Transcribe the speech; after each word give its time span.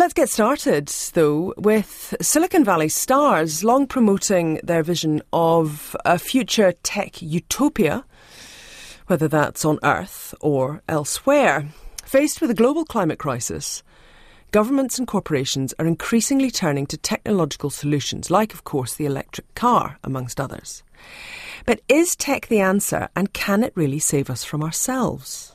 Let's 0.00 0.14
get 0.14 0.30
started, 0.30 0.88
though, 1.12 1.52
with 1.58 2.14
Silicon 2.22 2.64
Valley 2.64 2.88
stars 2.88 3.62
long 3.62 3.86
promoting 3.86 4.58
their 4.64 4.82
vision 4.82 5.20
of 5.30 5.94
a 6.06 6.18
future 6.18 6.72
tech 6.82 7.20
utopia, 7.20 8.06
whether 9.08 9.28
that's 9.28 9.62
on 9.62 9.78
Earth 9.82 10.34
or 10.40 10.80
elsewhere. 10.88 11.68
Faced 12.02 12.40
with 12.40 12.50
a 12.50 12.54
global 12.54 12.86
climate 12.86 13.18
crisis, 13.18 13.82
governments 14.52 14.98
and 14.98 15.06
corporations 15.06 15.74
are 15.78 15.86
increasingly 15.86 16.50
turning 16.50 16.86
to 16.86 16.96
technological 16.96 17.68
solutions, 17.68 18.30
like, 18.30 18.54
of 18.54 18.64
course, 18.64 18.94
the 18.94 19.04
electric 19.04 19.54
car, 19.54 19.98
amongst 20.02 20.40
others. 20.40 20.82
But 21.66 21.82
is 21.90 22.16
tech 22.16 22.46
the 22.46 22.60
answer, 22.60 23.10
and 23.14 23.34
can 23.34 23.62
it 23.62 23.74
really 23.76 23.98
save 23.98 24.30
us 24.30 24.44
from 24.44 24.62
ourselves? 24.62 25.49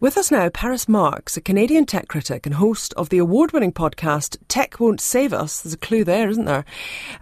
With 0.00 0.16
us 0.16 0.30
now, 0.30 0.48
Paris 0.48 0.88
Marx, 0.88 1.36
a 1.36 1.42
Canadian 1.42 1.84
tech 1.84 2.08
critic 2.08 2.46
and 2.46 2.54
host 2.54 2.94
of 2.94 3.10
the 3.10 3.18
award 3.18 3.52
winning 3.52 3.70
podcast 3.70 4.38
Tech 4.48 4.80
Won't 4.80 4.98
Save 4.98 5.34
Us. 5.34 5.60
There's 5.60 5.74
a 5.74 5.76
clue 5.76 6.04
there, 6.04 6.30
isn't 6.30 6.46
there? 6.46 6.64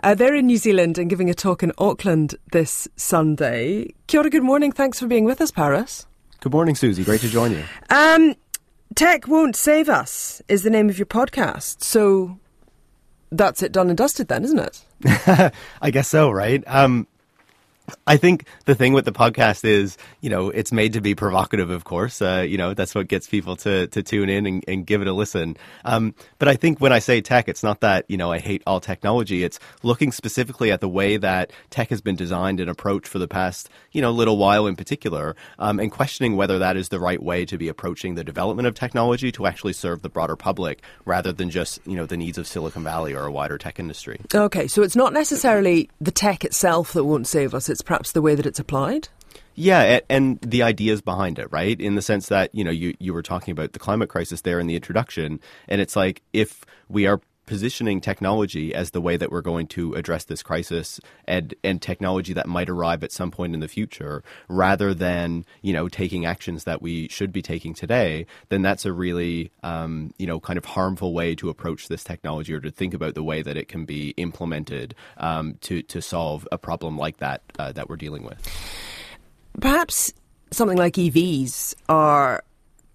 Uh, 0.05 0.15
they're 0.15 0.37
in 0.37 0.47
New 0.47 0.59
Zealand 0.59 0.97
and 0.97 1.11
giving 1.11 1.29
a 1.29 1.35
talk 1.35 1.65
in 1.65 1.73
Auckland 1.77 2.37
this 2.53 2.87
Sunday. 2.95 3.93
Kia 4.07 4.21
ora, 4.21 4.31
good 4.31 4.45
morning. 4.45 4.71
Thanks 4.71 5.01
for 5.01 5.09
being 5.09 5.25
with 5.25 5.41
us, 5.41 5.51
Paris. 5.51 6.07
Good 6.39 6.53
morning, 6.53 6.77
Susie. 6.77 7.03
Great 7.03 7.21
to 7.23 7.29
join 7.29 7.51
you. 7.51 7.65
Um, 7.91 8.37
Tech 8.95 9.27
Won't 9.27 9.57
Save 9.57 9.89
Us 9.89 10.41
is 10.47 10.63
the 10.63 10.71
name 10.71 10.89
of 10.89 11.01
your 11.01 11.07
podcast. 11.07 11.83
So 11.83 12.39
that's 13.33 13.61
it 13.61 13.73
done 13.73 13.89
and 13.89 13.99
dusted 13.99 14.29
then, 14.29 14.45
isn't 14.45 14.61
it? 14.61 15.53
I 15.83 15.91
guess 15.91 16.07
so, 16.07 16.31
right? 16.31 16.63
Um, 16.69 17.09
I 18.07 18.17
think 18.17 18.47
the 18.65 18.75
thing 18.75 18.93
with 18.93 19.05
the 19.05 19.13
podcast 19.13 19.65
is, 19.65 19.97
you 20.21 20.31
know, 20.31 20.51
it's 20.51 20.73
made 20.73 20.93
to 20.95 21.01
be 21.01 21.15
provocative, 21.15 21.71
of 21.71 21.85
course. 21.85 22.21
Uh, 22.21 22.45
you 22.47 22.59
know, 22.59 22.75
that's 22.75 22.95
what 22.95 23.09
gets 23.09 23.29
people 23.29 23.57
to, 23.57 23.87
to 23.89 24.03
tune 24.03 24.29
in 24.29 24.47
and, 24.47 24.65
and 24.69 24.87
give 24.87 25.03
it 25.03 25.09
a 25.09 25.13
listen. 25.13 25.57
Um, 25.85 26.15
but 26.39 26.49
I 26.49 26.57
think 26.57 26.81
when 26.81 26.93
I 26.93 26.99
say 26.99 27.21
tech, 27.21 27.49
it's 27.49 27.63
not 27.63 27.81
that, 27.81 28.05
you 28.09 28.17
know, 28.17 28.33
I 28.33 28.39
hate 28.39 28.63
all 28.67 28.81
technology. 28.81 29.45
It's 29.45 29.59
looking 29.83 30.13
specifically 30.13 30.71
at 30.71 30.81
the 30.81 30.89
way 30.89 31.17
that 31.17 31.51
tech 31.71 31.91
has 31.91 32.01
been 32.01 32.17
designed 32.17 32.61
and 32.61 32.71
approached 32.71 33.09
for 33.09 33.19
the 33.19 33.29
past, 33.29 33.69
you 33.93 34.01
know, 34.01 34.11
little 34.11 34.37
while 34.37 34.67
in 34.67 34.77
particular, 34.77 35.37
um, 35.59 35.79
and 35.81 35.91
questioning 35.91 36.37
whether 36.37 36.59
that 36.59 36.77
is 36.77 36.89
the 36.89 37.01
right 37.01 37.23
way 37.23 37.45
to 37.45 37.59
be 37.59 37.69
approaching 37.69 38.15
the 38.15 38.25
development 38.25 38.67
of 38.67 38.75
technology 38.75 39.33
to 39.33 39.47
actually 39.47 39.73
serve 39.73 40.03
the 40.03 40.09
broader 40.09 40.37
public 40.37 40.83
rather 41.05 41.33
than 41.33 41.51
just, 41.51 41.81
you 41.87 41.97
know, 41.97 42.07
the 42.07 42.17
needs 42.17 42.39
of 42.39 42.47
Silicon 42.47 42.85
Valley 42.85 43.15
or 43.15 43.25
a 43.25 43.33
wider 43.33 43.59
tech 43.59 43.79
industry. 43.79 44.21
Okay, 44.35 44.67
so 44.67 44.83
it's 44.83 44.97
not 44.97 45.13
necessarily 45.13 45.89
the 46.01 46.11
tech 46.11 46.45
itself 46.45 46.93
that 46.93 47.05
won't 47.05 47.27
save 47.27 47.55
us. 47.55 47.69
It's 47.69 47.78
it's 47.79 47.83
perhaps 47.85 48.11
the 48.11 48.21
way 48.21 48.35
that 48.35 48.45
it's 48.45 48.59
applied? 48.59 49.07
Yeah, 49.55 50.01
and 50.11 50.41
the 50.41 50.65
ideas 50.65 51.01
behind 51.01 51.39
it, 51.39 51.47
right? 51.53 51.81
In 51.81 51.95
the 51.95 52.03
sense 52.03 52.27
that, 52.27 52.53
you 52.53 52.65
know, 52.65 52.73
you, 52.73 52.97
you 52.99 53.15
were 53.15 53.23
talking 53.23 53.53
about 53.53 53.73
the 53.73 53.79
climate 53.79 54.09
crisis 54.09 54.41
there 54.41 54.59
in 54.59 54.67
the 54.67 54.75
introduction, 54.75 55.39
and 55.69 55.81
it's 55.81 55.95
like 55.95 56.23
if 56.33 56.65
we 56.89 57.07
are 57.07 57.21
positioning 57.49 57.99
technology 57.99 58.75
as 58.75 58.91
the 58.91 59.01
way 59.01 59.17
that 59.17 59.33
we're 59.33 59.41
going 59.41 59.67
to 59.67 59.95
address 59.95 60.25
this 60.25 60.43
crisis 60.43 61.01
and 61.27 61.55
and 61.65 61.81
technology 61.81 62.35
that 62.35 62.47
might 62.47 62.69
arrive 62.69 63.03
at 63.03 63.11
some 63.11 63.31
point 63.31 63.55
in 63.55 63.61
the 63.61 63.67
future 63.67 64.23
rather 64.49 64.93
than 64.93 65.47
you 65.63 65.73
know 65.73 65.89
taking 65.89 66.27
actions 66.27 66.65
that 66.65 66.83
we 66.83 67.09
should 67.09 67.33
be 67.33 67.41
taking 67.41 67.73
today 67.73 68.27
then 68.51 68.61
that's 68.61 68.85
a 68.85 68.93
really 68.93 69.51
um, 69.63 70.13
you 70.19 70.27
know 70.27 70.39
kind 70.39 70.59
of 70.59 70.67
harmful 70.67 71.15
way 71.15 71.35
to 71.35 71.49
approach 71.49 71.89
this 71.89 72.05
technology 72.05 72.53
or 72.53 72.61
to 72.61 72.71
think 72.71 72.93
about 72.93 73.15
the 73.15 73.23
way 73.23 73.41
that 73.41 73.57
it 73.57 73.67
can 73.67 73.87
be 73.87 74.11
implemented 74.19 74.95
um, 75.17 75.57
to 75.63 75.81
to 75.81 76.03
solve 76.03 76.47
a 76.53 76.59
problem 76.59 76.99
like 76.99 77.17
that 77.17 77.41
uh, 77.59 77.73
that 77.73 77.89
we're 77.89 77.97
dealing 77.97 78.25
with. 78.25 78.39
Perhaps 79.59 80.13
something 80.51 80.77
like 80.77 80.95
EVs 80.95 81.75
are 81.89 82.45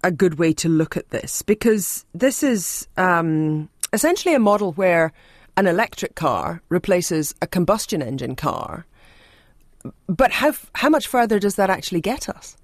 a 0.04 0.12
good 0.12 0.38
way 0.38 0.54
to 0.54 0.70
look 0.70 0.96
at 0.96 1.09
this 1.09 1.42
because 1.42 2.06
this 2.14 2.44
is 2.44 2.88
um, 2.98 3.68
essentially 3.94 4.36
a 4.36 4.40
model 4.40 4.74
where 4.74 5.14
an 5.56 5.68
electric 5.68 6.16
car 6.16 6.62
replaces 6.70 7.34
a 7.42 7.48
combustion 7.48 8.02
engine 8.02 8.36
car. 8.36 8.86
But 10.08 10.32
how 10.32 10.54
how 10.74 10.90
much 10.90 11.08
further 11.08 11.40
does 11.40 11.56
that 11.56 11.70
actually 11.70 12.02
get 12.02 12.28
us? 12.28 12.58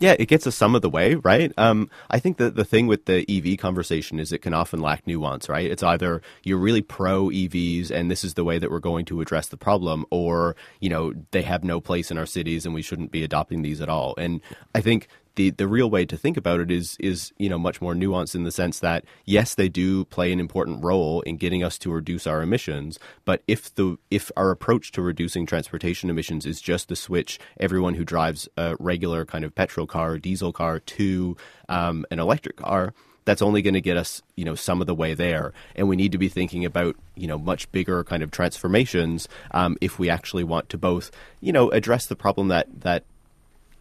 Yeah, 0.00 0.16
it 0.18 0.26
gets 0.26 0.46
us 0.46 0.56
some 0.56 0.74
of 0.74 0.82
the 0.82 0.90
way, 0.90 1.14
right? 1.14 1.52
Um, 1.56 1.88
I 2.10 2.18
think 2.18 2.38
that 2.38 2.56
the 2.56 2.64
thing 2.64 2.88
with 2.88 3.04
the 3.04 3.24
EV 3.28 3.58
conversation 3.58 4.18
is 4.18 4.32
it 4.32 4.42
can 4.42 4.52
often 4.52 4.80
lack 4.80 5.06
nuance, 5.06 5.48
right? 5.48 5.70
It's 5.70 5.84
either 5.84 6.20
you're 6.42 6.58
really 6.58 6.82
pro 6.82 7.28
EVs 7.28 7.90
and 7.90 8.10
this 8.10 8.24
is 8.24 8.34
the 8.34 8.44
way 8.44 8.58
that 8.58 8.70
we're 8.70 8.80
going 8.80 9.04
to 9.06 9.20
address 9.20 9.48
the 9.48 9.56
problem, 9.56 10.04
or, 10.10 10.56
you 10.80 10.88
know, 10.88 11.14
they 11.30 11.42
have 11.42 11.62
no 11.62 11.80
place 11.80 12.10
in 12.10 12.18
our 12.18 12.26
cities 12.26 12.66
and 12.66 12.74
we 12.74 12.82
shouldn't 12.82 13.12
be 13.12 13.22
adopting 13.22 13.62
these 13.62 13.80
at 13.80 13.88
all. 13.88 14.14
And 14.18 14.40
I 14.74 14.80
think 14.80 15.06
the 15.36 15.50
the 15.50 15.68
real 15.68 15.90
way 15.90 16.04
to 16.04 16.16
think 16.16 16.36
about 16.36 16.60
it 16.60 16.70
is 16.70 16.96
is 17.00 17.32
you 17.38 17.48
know 17.48 17.58
much 17.58 17.80
more 17.80 17.94
nuanced 17.94 18.34
in 18.34 18.44
the 18.44 18.50
sense 18.50 18.78
that 18.80 19.04
yes 19.24 19.54
they 19.54 19.68
do 19.68 20.04
play 20.06 20.32
an 20.32 20.40
important 20.40 20.82
role 20.82 21.20
in 21.22 21.36
getting 21.36 21.62
us 21.62 21.78
to 21.78 21.90
reduce 21.90 22.26
our 22.26 22.42
emissions 22.42 22.98
but 23.24 23.42
if 23.46 23.74
the 23.74 23.96
if 24.10 24.30
our 24.36 24.50
approach 24.50 24.92
to 24.92 25.02
reducing 25.02 25.46
transportation 25.46 26.10
emissions 26.10 26.46
is 26.46 26.60
just 26.60 26.88
to 26.88 26.96
switch 26.96 27.38
everyone 27.58 27.94
who 27.94 28.04
drives 28.04 28.48
a 28.56 28.76
regular 28.78 29.24
kind 29.24 29.44
of 29.44 29.54
petrol 29.54 29.86
car 29.86 30.12
or 30.12 30.18
diesel 30.18 30.52
car 30.52 30.78
to 30.78 31.36
um, 31.68 32.04
an 32.10 32.18
electric 32.18 32.56
car 32.56 32.94
that's 33.24 33.42
only 33.42 33.62
going 33.62 33.74
to 33.74 33.80
get 33.80 33.96
us, 33.96 34.22
you 34.36 34.44
know, 34.44 34.54
some 34.54 34.80
of 34.80 34.86
the 34.86 34.94
way 34.94 35.14
there. 35.14 35.52
And 35.74 35.88
we 35.88 35.96
need 35.96 36.12
to 36.12 36.18
be 36.18 36.28
thinking 36.28 36.64
about, 36.64 36.96
you 37.14 37.26
know, 37.26 37.38
much 37.38 37.70
bigger 37.72 38.04
kind 38.04 38.22
of 38.22 38.30
transformations 38.30 39.28
um, 39.52 39.76
if 39.80 39.98
we 39.98 40.10
actually 40.10 40.44
want 40.44 40.68
to 40.70 40.78
both, 40.78 41.10
you 41.40 41.52
know, 41.52 41.70
address 41.70 42.06
the 42.06 42.16
problem 42.16 42.48
that 42.48 42.68
that 42.82 43.04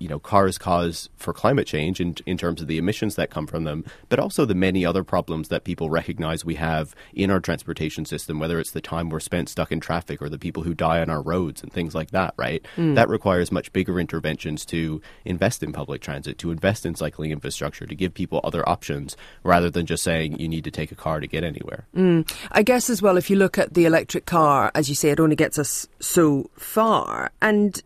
you 0.04 0.10
know 0.10 0.20
cars 0.20 0.58
cause 0.58 1.10
for 1.16 1.34
climate 1.34 1.66
change 1.66 2.02
in, 2.02 2.14
in 2.26 2.38
terms 2.38 2.62
of 2.62 2.68
the 2.68 2.78
emissions 2.78 3.16
that 3.16 3.30
come 3.30 3.48
from 3.48 3.64
them, 3.64 3.86
but 4.10 4.20
also 4.20 4.44
the 4.44 4.54
many 4.54 4.86
other 4.86 5.02
problems 5.02 5.48
that 5.48 5.64
people 5.64 5.90
recognize 5.90 6.44
we 6.44 6.56
have 6.56 6.94
in 7.14 7.32
our 7.32 7.40
transportation 7.40 8.04
system, 8.04 8.38
whether 8.38 8.60
it's 8.60 8.72
the 8.72 8.82
time 8.82 9.10
we're 9.10 9.22
spent 9.22 9.48
stuck 9.48 9.72
in 9.72 9.80
traffic 9.80 10.22
or 10.22 10.28
the 10.28 10.38
people 10.38 10.64
who 10.64 10.74
die 10.74 11.00
on 11.00 11.10
our 11.10 11.22
roads 11.22 11.64
and 11.64 11.72
things 11.72 11.96
like 11.96 12.12
that, 12.12 12.34
right? 12.36 12.66
Mm. 12.76 12.96
That 12.96 13.08
requires 13.08 13.50
much 13.50 13.72
bigger 13.72 13.98
interventions 13.98 14.66
to 14.66 15.02
invest 15.24 15.64
in 15.64 15.72
public 15.72 16.02
transit, 16.02 16.38
to 16.40 16.52
invest 16.52 16.86
in 16.86 16.96
cycling 16.96 17.32
infrastructure, 17.32 17.86
to 17.86 17.96
give 17.96 18.14
people 18.14 18.42
other 18.44 18.68
options 18.68 19.16
rather 19.44 19.70
than 19.70 19.86
just 19.86 20.04
saying 20.04 20.38
you 20.38 20.50
need 20.50 20.66
to 20.66 20.72
take 20.72 20.92
a 20.92 20.96
car 20.96 21.22
to 21.22 21.28
get 21.28 21.46
anywhere. 21.46 21.88
Mm. 21.96 22.30
I 22.52 22.62
guess 22.62 22.90
as 22.90 23.02
well, 23.02 23.16
if 23.16 23.30
you 23.30 23.38
look 23.38 23.58
at 23.58 23.74
the 23.74 23.86
electric 23.86 24.26
car, 24.26 24.70
as 24.76 24.90
you 24.90 24.96
say, 24.96 25.12
it 25.12 25.22
only 25.22 25.38
gets 25.38 25.58
us 25.58 25.88
so 26.02 26.50
far. 26.58 27.32
And 27.42 27.82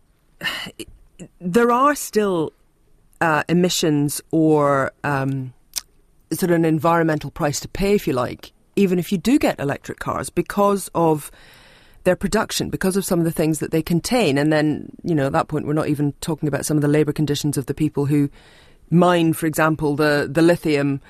there 1.40 1.70
are 1.70 1.94
still 1.94 2.52
uh, 3.20 3.42
emissions 3.48 4.20
or 4.30 4.92
um, 5.04 5.52
sort 6.32 6.50
of 6.50 6.56
an 6.56 6.64
environmental 6.64 7.30
price 7.30 7.60
to 7.60 7.68
pay, 7.68 7.94
if 7.94 8.06
you 8.06 8.12
like, 8.12 8.52
even 8.76 8.98
if 8.98 9.10
you 9.10 9.18
do 9.18 9.38
get 9.38 9.58
electric 9.58 9.98
cars 9.98 10.30
because 10.30 10.88
of 10.94 11.30
their 12.04 12.16
production, 12.16 12.70
because 12.70 12.96
of 12.96 13.04
some 13.04 13.18
of 13.18 13.24
the 13.24 13.32
things 13.32 13.58
that 13.58 13.70
they 13.70 13.82
contain. 13.82 14.38
And 14.38 14.52
then, 14.52 14.90
you 15.02 15.14
know, 15.14 15.26
at 15.26 15.32
that 15.32 15.48
point, 15.48 15.66
we're 15.66 15.72
not 15.72 15.88
even 15.88 16.12
talking 16.20 16.48
about 16.48 16.64
some 16.64 16.76
of 16.76 16.82
the 16.82 16.88
labour 16.88 17.12
conditions 17.12 17.58
of 17.58 17.66
the 17.66 17.74
people 17.74 18.06
who 18.06 18.30
mine, 18.90 19.32
for 19.32 19.46
example, 19.46 19.96
the, 19.96 20.28
the 20.30 20.42
lithium 20.42 21.00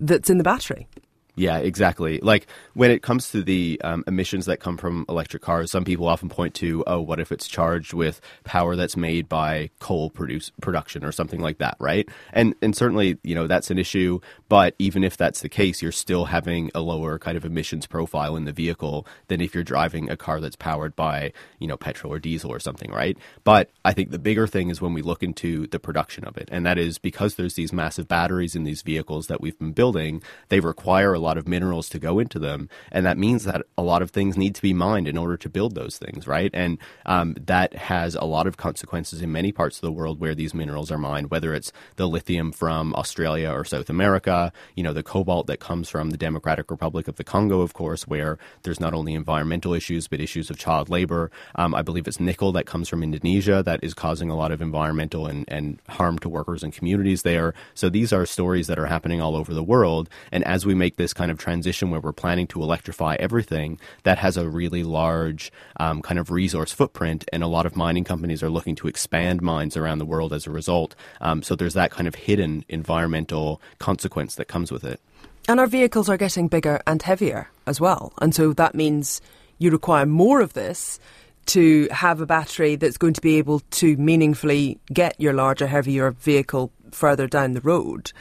that's 0.00 0.30
in 0.30 0.38
the 0.38 0.44
battery. 0.44 0.88
Yeah, 1.38 1.58
exactly. 1.58 2.18
Like 2.18 2.48
when 2.74 2.90
it 2.90 3.02
comes 3.02 3.30
to 3.30 3.42
the 3.42 3.80
um, 3.84 4.02
emissions 4.08 4.46
that 4.46 4.58
come 4.58 4.76
from 4.76 5.04
electric 5.08 5.40
cars, 5.40 5.70
some 5.70 5.84
people 5.84 6.08
often 6.08 6.28
point 6.28 6.52
to, 6.54 6.82
oh, 6.88 7.00
what 7.00 7.20
if 7.20 7.30
it's 7.30 7.46
charged 7.46 7.94
with 7.94 8.20
power 8.42 8.74
that's 8.74 8.96
made 8.96 9.28
by 9.28 9.70
coal 9.78 10.10
produce 10.10 10.50
production 10.60 11.04
or 11.04 11.12
something 11.12 11.40
like 11.40 11.58
that, 11.58 11.76
right? 11.78 12.08
And 12.32 12.56
and 12.60 12.74
certainly, 12.74 13.18
you 13.22 13.36
know, 13.36 13.46
that's 13.46 13.70
an 13.70 13.78
issue. 13.78 14.18
But 14.48 14.74
even 14.80 15.04
if 15.04 15.16
that's 15.16 15.40
the 15.40 15.48
case, 15.48 15.80
you're 15.80 15.92
still 15.92 16.24
having 16.24 16.72
a 16.74 16.80
lower 16.80 17.20
kind 17.20 17.36
of 17.36 17.44
emissions 17.44 17.86
profile 17.86 18.34
in 18.34 18.44
the 18.44 18.52
vehicle 18.52 19.06
than 19.28 19.40
if 19.40 19.54
you're 19.54 19.62
driving 19.62 20.10
a 20.10 20.16
car 20.16 20.40
that's 20.40 20.56
powered 20.56 20.96
by, 20.96 21.32
you 21.60 21.68
know, 21.68 21.76
petrol 21.76 22.12
or 22.12 22.18
diesel 22.18 22.50
or 22.50 22.58
something, 22.58 22.90
right? 22.90 23.16
But 23.44 23.70
I 23.84 23.92
think 23.92 24.10
the 24.10 24.18
bigger 24.18 24.48
thing 24.48 24.70
is 24.70 24.80
when 24.80 24.92
we 24.92 25.02
look 25.02 25.22
into 25.22 25.68
the 25.68 25.78
production 25.78 26.24
of 26.24 26.36
it, 26.36 26.48
and 26.50 26.66
that 26.66 26.78
is 26.78 26.98
because 26.98 27.36
there's 27.36 27.54
these 27.54 27.72
massive 27.72 28.08
batteries 28.08 28.56
in 28.56 28.64
these 28.64 28.82
vehicles 28.82 29.28
that 29.28 29.40
we've 29.40 29.58
been 29.58 29.72
building, 29.72 30.20
they 30.48 30.58
require 30.58 31.14
a 31.14 31.18
lot 31.18 31.27
of 31.36 31.48
minerals 31.48 31.88
to 31.90 31.98
go 31.98 32.18
into 32.18 32.38
them, 32.38 32.68
and 32.90 33.04
that 33.04 33.18
means 33.18 33.44
that 33.44 33.62
a 33.76 33.82
lot 33.82 34.02
of 34.02 34.10
things 34.10 34.36
need 34.36 34.54
to 34.54 34.62
be 34.62 34.72
mined 34.72 35.08
in 35.08 35.18
order 35.18 35.36
to 35.36 35.48
build 35.50 35.74
those 35.74 35.98
things, 35.98 36.26
right? 36.26 36.50
And 36.54 36.78
um, 37.06 37.34
that 37.46 37.74
has 37.74 38.14
a 38.14 38.24
lot 38.24 38.46
of 38.46 38.56
consequences 38.56 39.20
in 39.20 39.32
many 39.32 39.52
parts 39.52 39.76
of 39.76 39.82
the 39.82 39.92
world 39.92 40.20
where 40.20 40.34
these 40.34 40.54
minerals 40.54 40.90
are 40.90 40.98
mined, 40.98 41.30
whether 41.30 41.52
it's 41.54 41.72
the 41.96 42.08
lithium 42.08 42.52
from 42.52 42.94
Australia 42.94 43.50
or 43.50 43.64
South 43.64 43.90
America, 43.90 44.52
you 44.76 44.82
know, 44.82 44.92
the 44.92 45.02
cobalt 45.02 45.46
that 45.48 45.60
comes 45.60 45.88
from 45.88 46.10
the 46.10 46.16
Democratic 46.16 46.70
Republic 46.70 47.08
of 47.08 47.16
the 47.16 47.24
Congo, 47.24 47.60
of 47.60 47.74
course, 47.74 48.06
where 48.06 48.38
there's 48.62 48.80
not 48.80 48.94
only 48.94 49.14
environmental 49.14 49.74
issues 49.74 50.08
but 50.08 50.20
issues 50.20 50.50
of 50.50 50.58
child 50.58 50.88
labor. 50.88 51.30
Um, 51.56 51.74
I 51.74 51.82
believe 51.82 52.06
it's 52.06 52.20
nickel 52.20 52.52
that 52.52 52.66
comes 52.66 52.88
from 52.88 53.02
Indonesia 53.02 53.62
that 53.64 53.82
is 53.82 53.94
causing 53.94 54.30
a 54.30 54.36
lot 54.36 54.52
of 54.52 54.62
environmental 54.62 55.26
and, 55.26 55.44
and 55.48 55.80
harm 55.88 56.18
to 56.20 56.28
workers 56.28 56.62
and 56.62 56.72
communities 56.72 57.22
there. 57.22 57.54
So 57.74 57.88
these 57.88 58.12
are 58.12 58.26
stories 58.26 58.66
that 58.68 58.78
are 58.78 58.86
happening 58.86 59.20
all 59.20 59.36
over 59.36 59.52
the 59.52 59.62
world, 59.62 60.08
and 60.30 60.44
as 60.44 60.64
we 60.64 60.74
make 60.74 60.96
this 60.96 61.12
kind 61.18 61.30
of 61.30 61.38
transition 61.38 61.90
where 61.90 62.00
we're 62.00 62.12
planning 62.12 62.46
to 62.46 62.62
electrify 62.62 63.16
everything, 63.18 63.78
that 64.04 64.18
has 64.18 64.36
a 64.36 64.48
really 64.48 64.84
large 64.84 65.52
um, 65.80 66.00
kind 66.00 66.18
of 66.18 66.30
resource 66.30 66.72
footprint, 66.72 67.24
and 67.32 67.42
a 67.42 67.48
lot 67.48 67.66
of 67.66 67.76
mining 67.76 68.04
companies 68.04 68.42
are 68.42 68.50
looking 68.50 68.76
to 68.76 68.88
expand 68.88 69.42
mines 69.42 69.76
around 69.76 69.98
the 69.98 70.06
world 70.06 70.32
as 70.32 70.46
a 70.46 70.50
result. 70.50 70.94
Um, 71.20 71.42
so 71.42 71.56
there's 71.56 71.74
that 71.74 71.90
kind 71.90 72.06
of 72.06 72.14
hidden 72.14 72.64
environmental 72.68 73.60
consequence 73.78 74.36
that 74.36 74.46
comes 74.46 74.70
with 74.70 74.84
it. 74.84 75.00
And 75.48 75.58
our 75.58 75.66
vehicles 75.66 76.08
are 76.08 76.16
getting 76.16 76.46
bigger 76.48 76.80
and 76.86 77.02
heavier 77.02 77.50
as 77.66 77.80
well. 77.80 78.12
And 78.20 78.34
so 78.34 78.52
that 78.52 78.74
means 78.74 79.20
you 79.58 79.70
require 79.70 80.06
more 80.06 80.40
of 80.40 80.52
this 80.52 81.00
to 81.46 81.88
have 81.90 82.20
a 82.20 82.26
battery 82.26 82.76
that's 82.76 82.98
going 82.98 83.14
to 83.14 83.22
be 83.22 83.38
able 83.38 83.60
to 83.70 83.96
meaningfully 83.96 84.78
get 84.92 85.18
your 85.18 85.32
larger, 85.32 85.66
heavier 85.66 86.10
vehicle 86.10 86.70
further 86.92 87.26
down 87.26 87.54
the 87.54 87.62
road. 87.62 88.12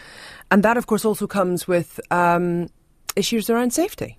And 0.49 0.63
that, 0.63 0.77
of 0.77 0.87
course, 0.87 1.03
also 1.03 1.27
comes 1.27 1.67
with 1.67 1.99
um, 2.09 2.69
issues 3.17 3.49
around 3.49 3.73
safety. 3.73 4.17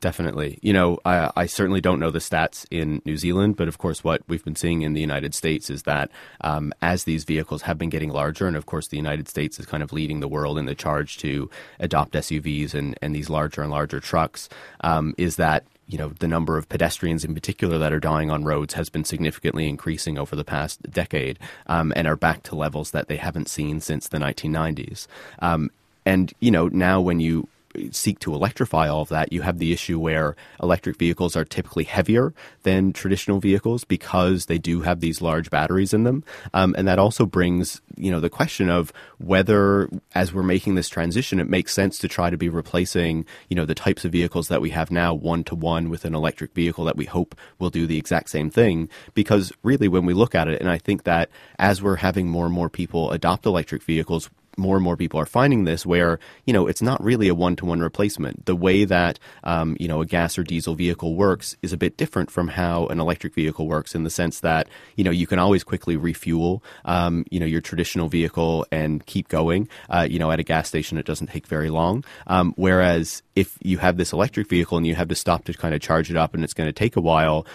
Definitely. 0.00 0.58
You 0.62 0.72
know, 0.72 1.00
I, 1.04 1.32
I, 1.34 1.46
certainly 1.46 1.80
don't 1.80 1.98
know 1.98 2.12
the 2.12 2.20
stats 2.20 2.66
in 2.70 3.02
New 3.04 3.16
Zealand, 3.16 3.56
but 3.56 3.66
of 3.66 3.78
course, 3.78 4.04
what 4.04 4.22
we've 4.28 4.44
been 4.44 4.54
seeing 4.54 4.82
in 4.82 4.92
the 4.92 5.00
United 5.00 5.34
States 5.34 5.70
is 5.70 5.82
that 5.84 6.08
um, 6.42 6.72
as 6.80 7.02
these 7.02 7.24
vehicles 7.24 7.62
have 7.62 7.78
been 7.78 7.88
getting 7.88 8.10
larger, 8.10 8.46
and 8.46 8.56
of 8.56 8.66
course, 8.66 8.88
the 8.88 8.96
United 8.96 9.28
States 9.28 9.58
is 9.58 9.66
kind 9.66 9.82
of 9.82 9.92
leading 9.92 10.20
the 10.20 10.28
world 10.28 10.56
in 10.56 10.66
the 10.66 10.74
charge 10.76 11.18
to 11.18 11.50
adopt 11.80 12.12
SUVs 12.12 12.74
and, 12.74 12.96
and 13.02 13.12
these 13.12 13.28
larger 13.28 13.60
and 13.60 13.72
larger 13.72 13.98
trucks, 13.98 14.48
um, 14.82 15.14
is 15.18 15.34
that 15.34 15.64
you 15.88 15.98
know 15.98 16.10
the 16.20 16.28
number 16.28 16.56
of 16.56 16.68
pedestrians 16.68 17.24
in 17.24 17.34
particular 17.34 17.76
that 17.78 17.92
are 17.92 17.98
dying 17.98 18.30
on 18.30 18.44
roads 18.44 18.74
has 18.74 18.88
been 18.88 19.04
significantly 19.04 19.68
increasing 19.68 20.16
over 20.16 20.36
the 20.36 20.44
past 20.44 20.80
decade 20.92 21.40
um, 21.66 21.92
and 21.96 22.06
are 22.06 22.16
back 22.16 22.44
to 22.44 22.54
levels 22.54 22.92
that 22.92 23.08
they 23.08 23.16
haven't 23.16 23.48
seen 23.48 23.80
since 23.80 24.06
the 24.06 24.18
1990s. 24.18 25.08
Um, 25.40 25.70
and 26.06 26.32
you 26.38 26.52
know 26.52 26.68
now 26.68 27.00
when 27.00 27.18
you 27.18 27.48
seek 27.90 28.18
to 28.20 28.34
electrify 28.34 28.88
all 28.88 29.02
of 29.02 29.08
that, 29.08 29.32
you 29.32 29.42
have 29.42 29.58
the 29.58 29.72
issue 29.72 29.98
where 29.98 30.36
electric 30.62 30.96
vehicles 30.96 31.36
are 31.36 31.44
typically 31.44 31.84
heavier 31.84 32.34
than 32.62 32.92
traditional 32.92 33.40
vehicles 33.40 33.84
because 33.84 34.46
they 34.46 34.58
do 34.58 34.82
have 34.82 35.00
these 35.00 35.20
large 35.20 35.50
batteries 35.50 35.94
in 35.94 36.04
them. 36.04 36.24
Um, 36.54 36.74
and 36.78 36.86
that 36.88 36.98
also 36.98 37.26
brings, 37.26 37.80
you 37.96 38.10
know, 38.10 38.20
the 38.20 38.30
question 38.30 38.68
of 38.70 38.92
whether, 39.18 39.88
as 40.14 40.32
we're 40.32 40.42
making 40.42 40.74
this 40.74 40.88
transition, 40.88 41.40
it 41.40 41.48
makes 41.48 41.72
sense 41.72 41.98
to 41.98 42.08
try 42.08 42.30
to 42.30 42.36
be 42.36 42.48
replacing, 42.48 43.24
you 43.48 43.56
know, 43.56 43.64
the 43.64 43.74
types 43.74 44.04
of 44.04 44.12
vehicles 44.12 44.48
that 44.48 44.60
we 44.60 44.70
have 44.70 44.90
now 44.90 45.14
one 45.14 45.44
to 45.44 45.54
one 45.54 45.90
with 45.90 46.04
an 46.04 46.14
electric 46.14 46.54
vehicle 46.54 46.84
that 46.84 46.96
we 46.96 47.04
hope 47.04 47.34
will 47.58 47.70
do 47.70 47.86
the 47.86 47.98
exact 47.98 48.30
same 48.30 48.50
thing. 48.50 48.88
Because 49.14 49.52
really, 49.62 49.88
when 49.88 50.06
we 50.06 50.14
look 50.14 50.34
at 50.34 50.48
it, 50.48 50.60
and 50.60 50.70
I 50.70 50.78
think 50.78 51.04
that 51.04 51.30
as 51.58 51.82
we're 51.82 51.96
having 51.96 52.28
more 52.28 52.46
and 52.46 52.54
more 52.54 52.68
people 52.68 53.10
adopt 53.10 53.46
electric 53.46 53.82
vehicles, 53.82 54.30
more 54.58 54.76
and 54.76 54.84
more 54.84 54.96
people 54.96 55.20
are 55.20 55.26
finding 55.26 55.64
this 55.64 55.86
where, 55.86 56.18
you 56.44 56.52
know, 56.52 56.66
it's 56.66 56.82
not 56.82 57.02
really 57.02 57.28
a 57.28 57.34
one 57.34 57.56
to 57.56 57.64
one 57.64 57.80
replacement. 57.80 58.46
The 58.46 58.56
way 58.56 58.84
that, 58.84 59.18
um, 59.44 59.76
you 59.78 59.88
know, 59.88 60.02
a 60.02 60.06
gas 60.06 60.38
or 60.38 60.42
diesel 60.42 60.74
vehicle 60.74 61.14
works 61.14 61.56
is 61.62 61.72
a 61.72 61.76
bit 61.76 61.96
different 61.96 62.30
from 62.30 62.48
how 62.48 62.86
an 62.86 63.00
electric 63.00 63.34
vehicle 63.34 63.66
works 63.66 63.94
in 63.94 64.04
the 64.04 64.10
sense 64.10 64.40
that, 64.40 64.68
you 64.96 65.04
know, 65.04 65.10
you 65.10 65.26
can 65.26 65.38
always 65.38 65.64
quickly 65.64 65.96
refuel, 65.96 66.62
um, 66.84 67.24
you 67.30 67.40
know, 67.40 67.46
your 67.46 67.60
traditional 67.60 68.08
vehicle 68.08 68.66
and 68.72 69.06
keep 69.06 69.28
going. 69.28 69.68
Uh, 69.88 70.06
you 70.08 70.18
know, 70.18 70.30
at 70.30 70.40
a 70.40 70.44
gas 70.44 70.68
station, 70.68 70.98
it 70.98 71.06
doesn't 71.06 71.28
take 71.28 71.46
very 71.46 71.70
long. 71.70 72.04
Um, 72.26 72.52
whereas 72.56 73.22
if 73.36 73.56
you 73.62 73.78
have 73.78 73.96
this 73.96 74.12
electric 74.12 74.48
vehicle 74.48 74.76
and 74.76 74.86
you 74.86 74.94
have 74.94 75.08
to 75.08 75.14
stop 75.14 75.44
to 75.44 75.52
kind 75.54 75.74
of 75.74 75.80
charge 75.80 76.10
it 76.10 76.16
up 76.16 76.34
and 76.34 76.42
it's 76.42 76.54
going 76.54 76.68
to 76.68 76.72
take 76.72 76.96
a 76.96 77.00
while, 77.00 77.46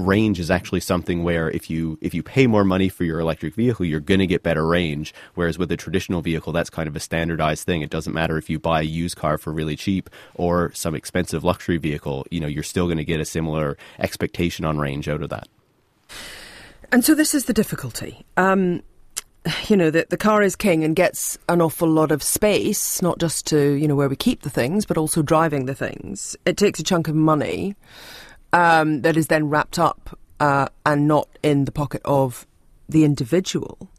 range 0.00 0.38
is 0.38 0.50
actually 0.50 0.80
something 0.80 1.22
where 1.22 1.50
if 1.50 1.68
you 1.68 1.98
if 2.00 2.14
you 2.14 2.22
pay 2.22 2.46
more 2.46 2.64
money 2.64 2.88
for 2.88 3.04
your 3.04 3.20
electric 3.20 3.54
vehicle, 3.54 3.84
you're 3.84 4.00
going 4.00 4.20
to 4.20 4.26
get 4.26 4.42
better 4.42 4.66
range. 4.66 5.14
Whereas 5.34 5.58
with 5.58 5.70
a 5.72 5.76
traditional 5.76 6.22
vehicle, 6.22 6.52
that's 6.52 6.70
kind 6.70 6.88
of 6.88 6.96
a 6.96 7.00
standardized 7.00 7.64
thing. 7.64 7.82
It 7.82 7.90
doesn't 7.90 8.12
matter 8.12 8.38
if 8.38 8.48
you 8.48 8.58
buy 8.58 8.80
a 8.80 8.84
used 8.84 9.16
car 9.16 9.38
for 9.38 9.52
really 9.52 9.76
cheap 9.76 10.10
or 10.34 10.72
some 10.74 10.94
expensive 10.94 11.44
luxury 11.44 11.78
vehicle. 11.78 12.26
You 12.30 12.40
know, 12.40 12.46
you're 12.46 12.62
still 12.62 12.86
going 12.86 12.98
to 12.98 13.04
get 13.04 13.20
a 13.20 13.24
similar 13.24 13.76
expectation 13.98 14.64
on 14.64 14.78
range 14.78 15.08
out 15.08 15.22
of 15.22 15.30
that. 15.30 15.48
And 16.90 17.04
so 17.04 17.14
this 17.14 17.34
is 17.34 17.44
the 17.44 17.52
difficulty. 17.52 18.24
Um, 18.36 18.82
you 19.68 19.76
know, 19.76 19.90
the, 19.90 20.06
the 20.08 20.16
car 20.16 20.42
is 20.42 20.56
king 20.56 20.84
and 20.84 20.96
gets 20.96 21.38
an 21.48 21.60
awful 21.60 21.88
lot 21.88 22.10
of 22.10 22.22
space, 22.22 23.00
not 23.02 23.18
just 23.18 23.46
to, 23.46 23.72
you 23.72 23.86
know, 23.86 23.94
where 23.94 24.08
we 24.08 24.16
keep 24.16 24.42
the 24.42 24.50
things, 24.50 24.86
but 24.86 24.96
also 24.96 25.22
driving 25.22 25.66
the 25.66 25.74
things. 25.74 26.36
It 26.44 26.56
takes 26.56 26.80
a 26.80 26.82
chunk 26.82 27.08
of 27.08 27.14
money 27.14 27.76
um, 28.52 29.02
that 29.02 29.16
is 29.16 29.28
then 29.28 29.48
wrapped 29.48 29.78
up 29.78 30.18
uh, 30.40 30.68
and 30.86 31.06
not 31.06 31.28
in 31.42 31.64
the 31.64 31.72
pocket 31.72 32.00
of 32.04 32.46
the 32.88 33.04
individual. 33.04 33.90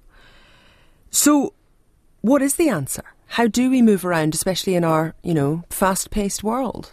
So, 1.11 1.53
what 2.21 2.41
is 2.41 2.55
the 2.55 2.69
answer? 2.69 3.03
How 3.27 3.47
do 3.47 3.69
we 3.69 3.81
move 3.81 4.05
around, 4.05 4.33
especially 4.33 4.75
in 4.75 4.83
our, 4.83 5.15
you 5.23 5.33
know, 5.33 5.63
fast-paced 5.69 6.43
world? 6.43 6.91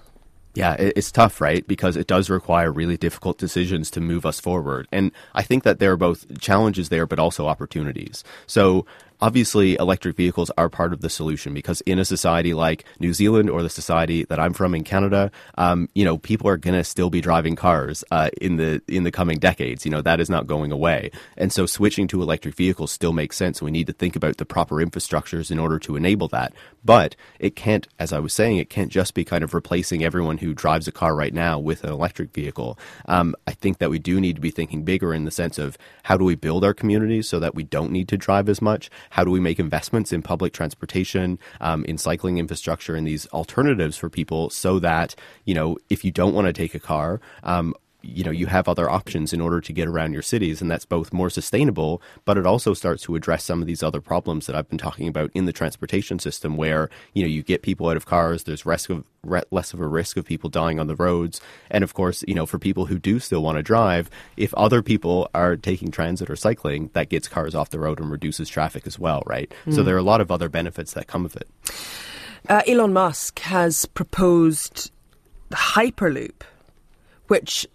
Yeah, 0.54 0.74
it's 0.78 1.12
tough, 1.12 1.40
right? 1.40 1.66
Because 1.66 1.96
it 1.96 2.06
does 2.06 2.30
require 2.30 2.72
really 2.72 2.96
difficult 2.96 3.36
decisions 3.36 3.90
to 3.90 4.00
move 4.00 4.24
us 4.24 4.40
forward. 4.40 4.88
And 4.90 5.12
I 5.34 5.42
think 5.42 5.64
that 5.64 5.80
there 5.80 5.92
are 5.92 5.98
both 5.98 6.40
challenges 6.40 6.88
there, 6.88 7.06
but 7.06 7.18
also 7.18 7.46
opportunities. 7.46 8.24
So 8.46 8.86
obviously 9.20 9.74
electric 9.74 10.16
vehicles 10.16 10.50
are 10.58 10.68
part 10.68 10.92
of 10.92 11.00
the 11.00 11.10
solution 11.10 11.54
because 11.54 11.80
in 11.82 11.98
a 11.98 12.04
society 12.04 12.54
like 12.54 12.84
New 12.98 13.12
Zealand 13.12 13.50
or 13.50 13.62
the 13.62 13.70
society 13.70 14.24
that 14.24 14.38
I'm 14.38 14.52
from 14.52 14.74
in 14.74 14.84
Canada, 14.84 15.30
um, 15.56 15.88
you 15.94 16.04
know, 16.04 16.18
people 16.18 16.48
are 16.48 16.56
going 16.56 16.76
to 16.76 16.84
still 16.84 17.10
be 17.10 17.20
driving 17.20 17.56
cars 17.56 18.04
uh, 18.10 18.30
in 18.40 18.56
the 18.56 18.82
in 18.88 19.04
the 19.04 19.12
coming 19.12 19.38
decades. 19.38 19.84
You 19.84 19.90
know, 19.90 20.02
that 20.02 20.20
is 20.20 20.30
not 20.30 20.46
going 20.46 20.72
away, 20.72 21.10
and 21.36 21.52
so 21.52 21.66
switching 21.66 22.06
to 22.08 22.22
electric 22.22 22.54
vehicles 22.54 22.92
still 22.92 23.12
makes 23.12 23.36
sense. 23.36 23.62
We 23.62 23.70
need 23.70 23.86
to 23.86 23.92
think 23.92 24.16
about 24.16 24.36
the 24.36 24.44
proper 24.44 24.76
infrastructures 24.76 25.50
in 25.50 25.58
order 25.58 25.78
to 25.80 25.96
enable 25.96 26.28
that. 26.28 26.52
But 26.84 27.16
it 27.40 27.56
can't, 27.56 27.88
as 27.98 28.12
I 28.12 28.20
was 28.20 28.32
saying, 28.32 28.58
it 28.58 28.70
can't 28.70 28.92
just 28.92 29.14
be 29.14 29.24
kind 29.24 29.42
of 29.42 29.54
replacing 29.54 30.04
everyone 30.04 30.38
who 30.38 30.54
drives 30.54 30.86
a 30.86 30.92
car 30.92 31.16
right 31.16 31.34
now 31.34 31.58
with 31.58 31.82
an 31.82 31.90
electric 31.90 32.32
vehicle. 32.32 32.78
Um, 33.06 33.34
I 33.46 33.52
think 33.52 33.78
that 33.78 33.90
we 33.90 33.98
do 33.98 34.20
need 34.20 34.36
to 34.36 34.40
be 34.40 34.52
thinking 34.52 34.84
bigger 34.84 35.12
in 35.12 35.24
the 35.24 35.30
sense 35.32 35.58
of 35.58 35.76
how 36.04 36.16
do 36.16 36.24
we 36.24 36.36
build 36.36 36.64
our 36.64 36.74
communities 36.74 37.28
so 37.28 37.40
that 37.40 37.56
we 37.56 37.64
don't 37.64 37.90
need 37.90 38.08
to 38.08 38.16
drive 38.16 38.48
as 38.48 38.62
much 38.62 38.88
how 39.10 39.24
do 39.24 39.30
we 39.30 39.40
make 39.40 39.58
investments 39.58 40.12
in 40.12 40.22
public 40.22 40.52
transportation, 40.52 41.38
um, 41.60 41.84
in 41.84 41.98
cycling 41.98 42.38
infrastructure, 42.38 42.94
and 42.94 43.06
these 43.06 43.26
alternatives 43.28 43.96
for 43.96 44.08
people 44.08 44.50
so 44.50 44.78
that, 44.78 45.14
you 45.44 45.54
know, 45.54 45.76
if 45.90 46.04
you 46.04 46.10
don't 46.10 46.34
want 46.34 46.46
to 46.46 46.52
take 46.52 46.74
a 46.74 46.80
car, 46.80 47.20
um, 47.42 47.74
you 48.06 48.24
know 48.24 48.30
you 48.30 48.46
have 48.46 48.68
other 48.68 48.88
options 48.88 49.32
in 49.32 49.40
order 49.40 49.60
to 49.60 49.72
get 49.72 49.88
around 49.88 50.12
your 50.12 50.22
cities 50.22 50.60
and 50.60 50.70
that's 50.70 50.84
both 50.84 51.12
more 51.12 51.30
sustainable 51.30 52.00
but 52.24 52.38
it 52.38 52.46
also 52.46 52.74
starts 52.74 53.02
to 53.02 53.16
address 53.16 53.44
some 53.44 53.60
of 53.60 53.66
these 53.66 53.82
other 53.82 54.00
problems 54.00 54.46
that 54.46 54.56
I've 54.56 54.68
been 54.68 54.78
talking 54.78 55.08
about 55.08 55.30
in 55.34 55.46
the 55.46 55.52
transportation 55.52 56.18
system 56.18 56.56
where 56.56 56.88
you 57.14 57.22
know 57.22 57.28
you 57.28 57.42
get 57.42 57.62
people 57.62 57.88
out 57.88 57.96
of 57.96 58.06
cars 58.06 58.44
there's 58.44 58.64
risk 58.66 58.90
of 58.90 59.04
less 59.50 59.74
of 59.74 59.80
a 59.80 59.86
risk 59.86 60.16
of 60.16 60.24
people 60.24 60.48
dying 60.48 60.78
on 60.78 60.86
the 60.86 60.94
roads. 60.94 61.40
And 61.70 61.82
of 61.84 61.94
course 61.94 62.24
you 62.26 62.34
know 62.34 62.46
for 62.46 62.58
people 62.58 62.86
who 62.86 62.98
do 62.98 63.18
still 63.18 63.42
want 63.42 63.56
to 63.56 63.62
drive 63.62 64.10
if 64.36 64.54
other 64.54 64.82
people 64.82 65.28
are 65.34 65.56
taking 65.56 65.90
transit 65.90 66.30
or 66.30 66.36
cycling 66.36 66.90
that 66.92 67.08
gets 67.08 67.28
cars 67.28 67.54
off 67.54 67.70
the 67.70 67.80
road 67.80 68.00
and 68.00 68.10
reduces 68.10 68.48
traffic 68.48 68.86
as 68.86 68.98
well 68.98 69.22
right? 69.26 69.52
Mm. 69.66 69.74
so 69.74 69.82
there 69.82 69.94
are 69.94 69.98
a 69.98 70.02
lot 70.02 70.20
of 70.20 70.30
other 70.30 70.48
benefits 70.48 70.92
that 70.92 71.06
come 71.06 71.24
of 71.24 71.36
it. 71.36 71.48
Uh, 72.48 72.62
Elon 72.66 72.92
Musk 72.92 73.40
has 73.40 73.86
proposed 73.86 74.90
the 75.48 75.56
Hyperloop 75.56 76.42
which 77.28 77.66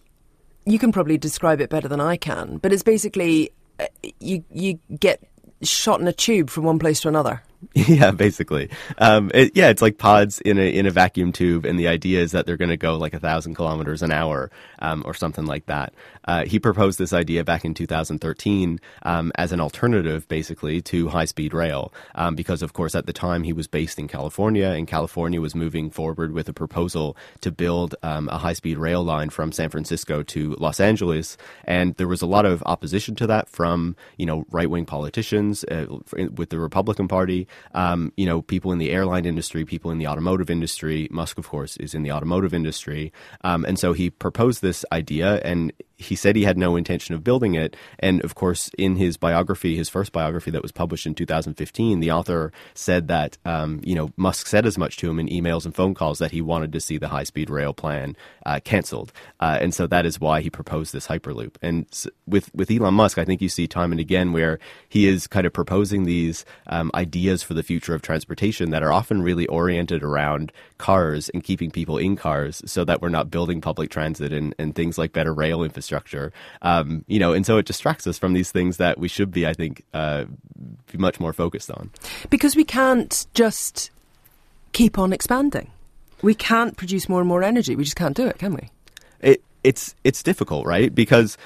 you 0.66 0.80
can 0.80 0.92
probably 0.92 1.18
describe 1.18 1.62
it 1.62 1.70
better 1.70 1.88
than 1.88 2.00
I 2.00 2.18
can, 2.18 2.58
but 2.58 2.72
it's 2.72 2.84
basically 2.84 3.52
uh, 3.80 3.88
you 4.20 4.44
you 4.52 4.80
get 5.00 5.24
shot 5.62 6.02
in 6.02 6.08
a 6.08 6.14
tube 6.14 6.50
from 6.50 6.64
one 6.64 6.80
place 6.80 7.00
to 7.02 7.08
another. 7.08 7.44
Yeah, 7.74 8.12
basically. 8.12 8.70
Um, 8.98 9.32
it, 9.34 9.56
yeah, 9.56 9.70
it's 9.70 9.82
like 9.82 9.98
pods 9.98 10.40
in 10.42 10.58
a 10.58 10.70
in 10.70 10.86
a 10.86 10.92
vacuum 10.92 11.32
tube, 11.32 11.66
and 11.66 11.80
the 11.80 11.88
idea 11.88 12.22
is 12.22 12.32
that 12.32 12.46
they're 12.46 12.58
going 12.58 12.70
to 12.70 12.78
go 12.78 12.98
like 12.98 13.14
a 13.14 13.20
thousand 13.20 13.56
kilometers 13.56 14.02
an 14.02 14.12
hour 14.12 14.52
um, 14.80 15.04
or 15.06 15.14
something 15.14 15.46
like 15.46 15.66
that. 15.68 15.94
Uh, 16.26 16.46
he 16.46 16.60
proposed 16.60 17.00
this 17.00 17.14
idea 17.14 17.44
back 17.44 17.66
in 17.66 17.74
2013 17.74 18.80
um, 19.04 19.32
as 19.36 19.52
an 19.52 19.60
alternative, 19.60 20.28
basically, 20.28 20.82
to 20.82 21.10
high 21.10 21.26
speed 21.26 21.54
rail, 21.54 21.94
um, 22.16 22.36
because 22.36 22.62
of 22.62 22.74
course 22.74 22.96
at 22.96 23.06
the 23.06 23.14
time 23.14 23.44
he 23.44 23.54
was 23.54 23.68
based 23.68 24.00
in 24.00 24.08
California, 24.08 24.68
and 24.68 24.88
California 24.88 25.42
was 25.42 25.56
moving 25.56 25.90
forward 25.90 26.34
with 26.34 26.50
a 26.50 26.54
proposal 26.54 27.16
to 27.42 27.52
build 27.52 27.96
um, 28.04 28.28
a 28.30 28.38
high 28.38 28.54
speed 28.54 28.78
rail 28.78 29.04
line 29.04 29.30
from 29.30 29.52
San 29.52 29.70
Francisco 29.70 30.24
to 30.24 30.56
Los 30.60 30.80
Angeles, 30.80 31.38
and 31.66 31.96
there 31.96 32.08
was 32.08 32.22
a 32.22 32.28
lot 32.28 32.46
of 32.46 32.64
opposition 32.66 33.16
to 33.16 33.28
that 33.28 33.50
from 33.50 33.96
you 34.18 34.26
know 34.26 34.46
right 34.52 34.70
wing 34.70 34.86
politicians 34.86 35.64
uh, 35.66 35.86
with 36.36 36.50
the 36.50 36.60
Republican 36.60 37.08
Party 37.08 37.48
um, 37.74 38.12
you 38.18 38.26
know, 38.26 38.42
people 38.42 38.72
in 38.72 38.78
the 38.78 38.92
airline 38.92 39.26
industry, 39.26 39.66
people 39.66 39.92
in 39.92 39.98
the 39.98 40.08
automotive 40.08 40.50
industry. 40.50 41.08
Musk, 41.12 41.38
of 41.38 41.48
course, 41.48 41.78
is 41.78 41.94
in 41.94 42.04
the 42.04 42.12
automotive 42.12 42.54
industry. 42.54 43.12
Um, 43.44 43.66
and 43.66 43.78
so 43.78 43.94
he 43.94 44.10
proposed 44.10 44.62
this 44.62 44.86
idea 44.92 45.42
and 45.44 45.72
he 46.02 46.16
said 46.16 46.36
he 46.36 46.44
had 46.44 46.58
no 46.58 46.76
intention 46.76 47.16
of 47.16 47.24
building 47.24 47.54
it. 47.56 47.76
And 48.00 48.24
of 48.24 48.36
course, 48.36 48.70
in 48.78 48.96
his 48.96 49.18
biography, 49.18 49.76
his 49.76 49.90
first 49.90 50.12
biography 50.12 50.52
that 50.52 50.62
was 50.62 50.72
published 50.72 51.06
in 51.06 51.16
2015, 51.16 52.00
the 52.00 52.12
author 52.12 52.52
said 52.74 53.08
that, 53.08 53.38
um, 53.46 53.80
you 53.84 53.96
know, 53.96 54.12
Musk 54.18 54.48
said 54.48 54.66
as 54.66 54.78
much 54.78 54.98
to 54.98 55.10
him 55.10 55.20
in 55.20 55.28
emails 55.28 55.64
and 55.66 55.76
phone 55.76 55.94
calls 55.94 56.20
that 56.20 56.32
he 56.32 56.42
wanted 56.42 56.74
to 56.74 56.82
see 56.82 56.98
the 56.98 57.10
high 57.10 57.24
speed 57.24 57.50
rail 57.50 57.74
plan 57.74 58.16
uh, 58.46 58.60
canceled. 58.64 59.14
Uh, 59.40 59.60
and 59.62 59.74
so 59.74 59.88
that 59.88 60.06
is 60.06 60.20
why 60.20 60.42
he 60.42 60.50
proposed 60.50 60.94
this 60.94 61.08
Hyperloop. 61.08 61.56
And 61.62 61.86
with, 62.26 62.54
with 62.56 62.72
Elon 62.72 62.96
Musk, 62.96 63.18
I 63.18 63.26
think 63.26 63.42
you 63.42 63.50
see 63.50 63.68
time 63.68 63.92
and 63.92 64.02
again 64.02 64.34
where 64.34 64.60
he 64.90 65.08
is 65.08 65.28
kind 65.28 65.46
of 65.46 65.54
proposing 65.54 66.04
these 66.04 66.46
um, 66.68 66.90
ideas 66.96 67.44
for 67.44 67.54
the 67.54 67.64
future 67.64 67.94
of 67.94 68.02
transportation 68.02 68.72
that 68.72 68.84
are 68.84 68.92
often 68.92 69.22
really 69.22 69.46
oriented 69.48 70.04
around 70.04 70.52
cars 70.78 71.30
and 71.30 71.44
keeping 71.44 71.70
people 71.70 71.98
in 71.98 72.16
cars 72.16 72.62
so 72.66 72.84
that 72.84 73.02
we're 73.02 73.10
not 73.10 73.30
building 73.30 73.62
public 73.62 73.92
transit 73.92 74.34
and, 74.34 74.56
and 74.58 74.74
things 74.74 74.98
like 74.98 75.14
better 75.14 75.34
rail 75.34 75.64
infrastructure 75.64 75.91
infrastructure. 75.92 76.32
Um, 76.62 77.04
you 77.08 77.20
know, 77.20 77.34
and 77.34 77.46
so 77.46 77.58
it 77.58 77.66
distracts 77.66 78.08
us 78.08 78.18
from 78.18 78.34
these 78.34 78.52
things 78.52 78.78
that 78.78 78.98
we 78.98 79.08
should 79.08 79.32
be, 79.32 79.46
I 79.46 79.54
think, 79.54 79.84
uh, 79.94 80.26
be 80.92 80.98
much 80.98 81.20
more 81.20 81.34
focused 81.34 81.72
on. 81.72 81.90
Because 82.30 82.56
we 82.56 82.64
can't 82.64 83.26
just 83.34 83.92
keep 84.74 84.98
on 84.98 85.14
expanding. 85.14 85.72
We 86.22 86.36
can't 86.36 86.78
produce 86.78 87.10
more 87.10 87.20
and 87.20 87.28
more 87.28 87.44
energy. 87.44 87.76
We 87.76 87.84
just 87.84 87.96
can't 87.96 88.16
do 88.16 88.28
it, 88.28 88.38
can 88.38 88.54
we? 88.54 88.70
It, 89.22 89.44
it's 89.64 89.96
it's 90.04 90.24
difficult, 90.24 90.66
right? 90.66 90.94
Because 90.94 91.38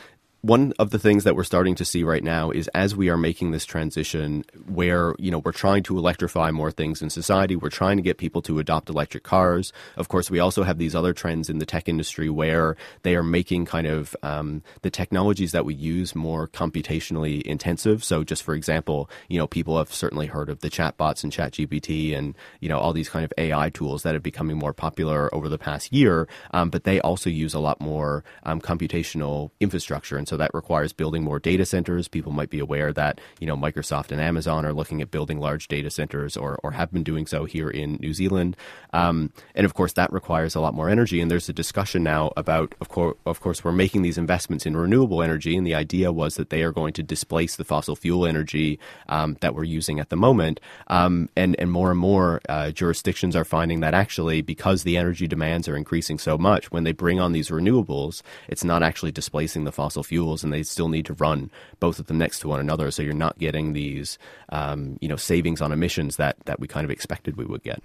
one 0.46 0.74
of 0.78 0.92
the 0.92 1.00
things 1.00 1.24
that 1.24 1.36
we're 1.36 1.44
starting 1.44 1.74
to 1.74 1.84
see 1.84 2.04
right 2.04 2.24
now 2.24 2.52
is 2.52 2.68
as 2.76 2.96
we 2.96 3.10
are 3.10 3.18
making 3.18 3.50
this 3.50 3.66
transition 3.66 4.46
where 4.68 5.16
you 5.18 5.32
know 5.32 5.40
we're 5.40 5.52
trying 5.52 5.82
to 5.82 5.98
electrify 5.98 6.52
more 6.52 6.70
things 6.70 7.02
in 7.02 7.10
society 7.10 7.56
we're 7.56 7.70
trying 7.70 7.98
to 7.98 8.04
get 8.04 8.20
people 8.20 8.44
to 8.44 8.60
adopt 8.60 8.88
electric 8.88 9.24
cars. 9.24 9.74
Of 9.98 10.08
course 10.08 10.30
we 10.30 10.40
also 10.40 10.62
have 10.62 10.78
these 10.78 10.94
other 10.94 11.14
trends 11.14 11.50
in 11.50 11.58
the 11.58 11.66
tech 11.66 11.90
industry 11.90 12.30
where 12.30 12.78
they 13.02 13.16
are 13.16 13.24
making 13.24 13.66
kind 13.66 13.88
of 13.88 14.16
um, 14.22 14.62
the 14.84 14.92
technologies 14.92 15.52
that 15.52 15.66
we 15.66 15.74
use 15.74 16.14
more 16.14 16.48
computationally 16.48 17.42
intensive. 17.42 18.04
So 18.04 18.24
just 18.24 18.44
for 18.44 18.54
example 18.54 19.10
you 19.28 19.40
know 19.40 19.48
people 19.48 19.80
have 19.80 19.92
certainly 19.92 20.28
heard 20.28 20.50
of 20.50 20.60
the 20.60 20.70
chatbots 20.70 21.24
and 21.24 21.34
ChatGPT 21.34 22.16
and 22.16 22.36
you 22.60 22.70
know 22.70 22.78
all 22.78 22.94
these 22.94 23.10
kind 23.10 23.26
of 23.26 23.34
ai 23.40 23.72
tools 23.72 24.04
that 24.04 24.14
have 24.14 24.22
becoming 24.22 24.58
more 24.58 24.74
popular 24.74 25.34
over 25.34 25.50
the 25.50 25.58
past 25.58 25.92
year 25.92 26.28
um, 26.52 26.70
but 26.70 26.84
they 26.84 27.02
also 27.02 27.32
use 27.32 27.56
a 27.56 27.60
lot 27.60 27.82
more 27.82 28.24
um, 28.44 28.62
computational 28.62 29.50
infrastructure. 29.60 30.18
And 30.18 30.28
so 30.28 30.35
so 30.36 30.38
that 30.38 30.52
requires 30.54 30.92
building 30.92 31.24
more 31.24 31.40
data 31.40 31.66
centers. 31.66 32.10
People 32.10 32.34
might 32.34 32.50
be 32.50 32.60
aware 32.60 32.92
that 32.92 33.22
you 33.40 33.48
know 33.48 33.56
Microsoft 33.56 34.12
and 34.12 34.20
Amazon 34.20 34.66
are 34.66 34.74
looking 34.74 35.02
at 35.02 35.10
building 35.10 35.40
large 35.40 35.70
data 35.70 35.90
centers, 35.90 36.36
or 36.36 36.60
or 36.62 36.72
have 36.72 36.92
been 36.92 37.04
doing 37.04 37.26
so 37.26 37.46
here 37.46 37.70
in 37.70 37.96
New 38.02 38.14
Zealand. 38.14 38.58
Um, 38.92 39.32
and 39.56 39.64
of 39.64 39.74
course, 39.74 39.94
that 39.94 40.12
requires 40.12 40.54
a 40.54 40.60
lot 40.60 40.74
more 40.74 40.90
energy. 40.90 41.22
And 41.22 41.32
there's 41.32 41.48
a 41.48 41.54
discussion 41.54 42.04
now 42.04 42.34
about, 42.36 42.76
of 42.82 42.90
course, 42.90 43.16
of 43.26 43.40
course, 43.40 43.64
we're 43.64 43.72
making 43.72 44.02
these 44.02 44.18
investments 44.18 44.66
in 44.66 44.76
renewable 44.76 45.24
energy, 45.24 45.56
and 45.56 45.66
the 45.66 45.76
idea 45.76 46.12
was 46.12 46.36
that 46.36 46.50
they 46.50 46.64
are 46.64 46.74
going 46.74 46.92
to 46.96 47.04
displace 47.04 47.56
the 47.56 47.64
fossil 47.64 47.96
fuel 47.96 48.26
energy 48.26 48.78
um, 49.08 49.38
that 49.40 49.56
we're 49.56 49.64
using 49.64 50.02
at 50.02 50.10
the 50.10 50.18
moment. 50.18 50.60
Um, 50.88 51.30
and 51.38 51.56
and 51.60 51.72
more 51.72 51.92
and 51.92 52.00
more 52.00 52.42
uh, 52.50 52.72
jurisdictions 52.72 53.38
are 53.38 53.46
finding 53.46 53.80
that 53.80 53.94
actually, 53.94 54.42
because 54.42 54.84
the 54.84 54.98
energy 54.98 55.28
demands 55.28 55.70
are 55.70 55.78
increasing 55.78 56.20
so 56.20 56.38
much, 56.38 56.72
when 56.74 56.84
they 56.84 56.92
bring 56.92 57.22
on 57.22 57.32
these 57.32 57.48
renewables, 57.48 58.22
it's 58.50 58.66
not 58.66 58.84
actually 58.84 59.14
displacing 59.14 59.64
the 59.64 59.72
fossil 59.72 60.04
fuel 60.04 60.15
fuels, 60.16 60.46
and 60.46 60.54
they 60.54 60.64
still 60.64 60.88
need 60.88 61.06
to 61.06 61.14
run 61.16 61.52
both 61.82 62.00
of 62.00 62.08
them 62.08 62.18
next 62.18 62.40
to 62.40 62.48
one 62.48 62.62
another. 62.62 62.90
So 62.90 63.04
you're 63.04 63.14
not 63.14 63.38
getting 63.38 63.74
these, 63.74 64.18
um, 64.50 64.98
you 65.02 65.10
know, 65.10 65.18
savings 65.18 65.62
on 65.62 65.74
emissions 65.74 66.16
that 66.16 66.38
that 66.46 66.60
we 66.60 66.68
kind 66.68 66.86
of 66.86 66.92
expected 66.92 67.36
we 67.36 67.44
would 67.44 67.64
get. 67.64 67.84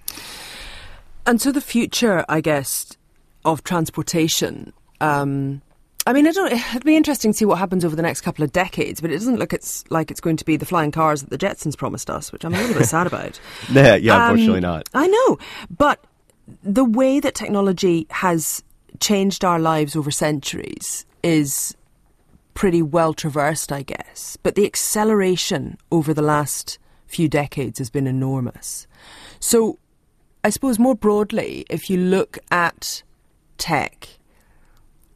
And 1.26 1.40
so 1.40 1.50
the 1.50 1.60
future, 1.60 2.24
I 2.28 2.40
guess, 2.40 2.96
of 3.44 3.64
transportation. 3.64 4.72
Um, 5.00 5.62
I 6.06 6.12
mean, 6.12 6.24
it'd 6.26 6.84
be 6.84 6.96
interesting 6.96 7.32
to 7.32 7.36
see 7.36 7.44
what 7.44 7.58
happens 7.58 7.84
over 7.84 7.94
the 7.94 8.02
next 8.02 8.22
couple 8.22 8.44
of 8.44 8.52
decades, 8.52 9.00
but 9.00 9.10
it 9.10 9.14
doesn't 9.14 9.38
look 9.38 9.52
it's 9.52 9.84
like 9.90 10.10
it's 10.10 10.20
going 10.20 10.36
to 10.36 10.44
be 10.44 10.56
the 10.56 10.66
flying 10.66 10.92
cars 10.92 11.22
that 11.22 11.30
the 11.30 11.38
Jetsons 11.38 11.76
promised 11.76 12.08
us, 12.08 12.32
which 12.32 12.44
I'm 12.44 12.54
a 12.54 12.58
little 12.58 12.74
bit 12.74 12.86
sad 12.86 13.06
about. 13.12 13.38
Yeah, 13.70 13.96
yeah, 13.96 14.14
um, 14.14 14.22
unfortunately 14.22 14.60
not. 14.60 14.88
I 14.94 15.06
know, 15.08 15.38
but 15.76 16.04
the 16.62 16.84
way 16.84 17.20
that 17.20 17.34
technology 17.34 18.06
has 18.10 18.62
changed 18.98 19.44
our 19.44 19.58
lives 19.58 19.94
over 19.94 20.10
centuries 20.10 21.04
is 21.22 21.76
pretty 22.54 22.82
well 22.82 23.14
traversed, 23.14 23.72
I 23.72 23.82
guess. 23.82 24.36
But 24.42 24.54
the 24.54 24.66
acceleration 24.66 25.78
over 25.90 26.12
the 26.12 26.22
last 26.22 26.78
few 27.06 27.28
decades 27.28 27.78
has 27.78 27.90
been 27.90 28.06
enormous. 28.06 28.86
So, 29.40 29.78
I 30.44 30.50
suppose 30.50 30.78
more 30.78 30.94
broadly, 30.94 31.66
if 31.68 31.90
you 31.90 31.98
look 31.98 32.38
at 32.50 33.02
tech, 33.58 34.08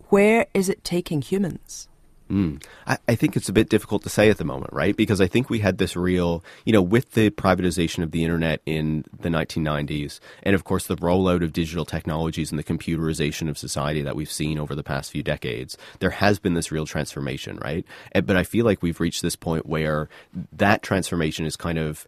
where 0.09 0.47
is 0.55 0.69
it 0.69 0.85
taking 0.85 1.23
humans? 1.23 1.89
Mm. 2.35 2.61
I, 2.85 2.99
I, 3.07 3.15
think 3.15 3.37
it's 3.37 3.49
a 3.49 3.53
bit 3.53 3.69
difficult 3.69 4.03
to 4.03 4.09
say 4.09 4.29
at 4.29 4.39
the 4.39 4.45
moment, 4.45 4.73
right? 4.73 4.97
Because 4.97 5.21
I 5.21 5.29
think 5.29 5.49
we 5.49 5.61
had 5.61 5.79
this 5.79 5.95
real, 5.95 6.43
you 6.65 6.73
know, 6.73 6.83
with 6.83 7.13
the 7.13 7.31
privatization 7.31 8.03
of 8.03 8.11
the 8.11 8.25
internet 8.25 8.61
in 8.67 9.05
the 9.21 9.29
1990s, 9.29 10.19
and 10.43 10.57
of 10.57 10.65
course 10.65 10.89
the 10.89 10.97
rollout 10.97 11.45
of 11.45 11.53
digital 11.53 11.85
technologies 11.85 12.51
and 12.51 12.59
the 12.59 12.65
computerization 12.65 13.49
of 13.49 13.57
society 13.57 14.03
that 14.03 14.17
we've 14.17 14.33
seen 14.33 14.59
over 14.59 14.75
the 14.75 14.83
past 14.83 15.13
few 15.13 15.23
decades, 15.23 15.79
there 16.01 16.11
has 16.11 16.41
been 16.41 16.55
this 16.55 16.73
real 16.73 16.87
transformation, 16.87 17.57
right? 17.63 17.87
But 18.13 18.37
I 18.37 18.43
feel 18.43 18.65
like 18.65 18.83
we've 18.83 18.99
reached 18.99 19.23
this 19.23 19.37
point 19.37 19.67
where 19.67 20.09
that 20.51 20.83
transformation 20.83 21.47
is 21.47 21.55
kind 21.55 21.79
of 21.79 22.05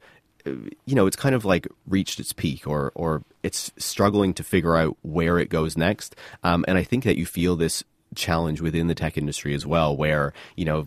you 0.85 0.95
know, 0.95 1.06
it's 1.06 1.16
kind 1.16 1.35
of 1.35 1.45
like 1.45 1.66
reached 1.88 2.21
its 2.21 2.33
peak 2.33 2.68
or, 2.68 2.92
or 2.95 3.25
it's 3.42 3.73
struggling 3.78 4.33
to 4.35 4.45
figure 4.45 4.76
out 4.76 4.97
where 5.02 5.40
it 5.40 5.49
goes 5.49 5.76
next. 5.76 6.14
Um, 6.45 6.64
and 6.68 6.78
I 6.78 6.85
think 6.85 7.02
that 7.02 7.16
you 7.16 7.26
feel 7.26 7.56
this 7.56 7.83
challenge 8.16 8.61
within 8.61 8.88
the 8.88 8.94
tech 8.94 9.16
industry 9.16 9.54
as 9.54 9.66
well, 9.66 9.96
where, 9.96 10.32
you 10.56 10.64
know, 10.64 10.87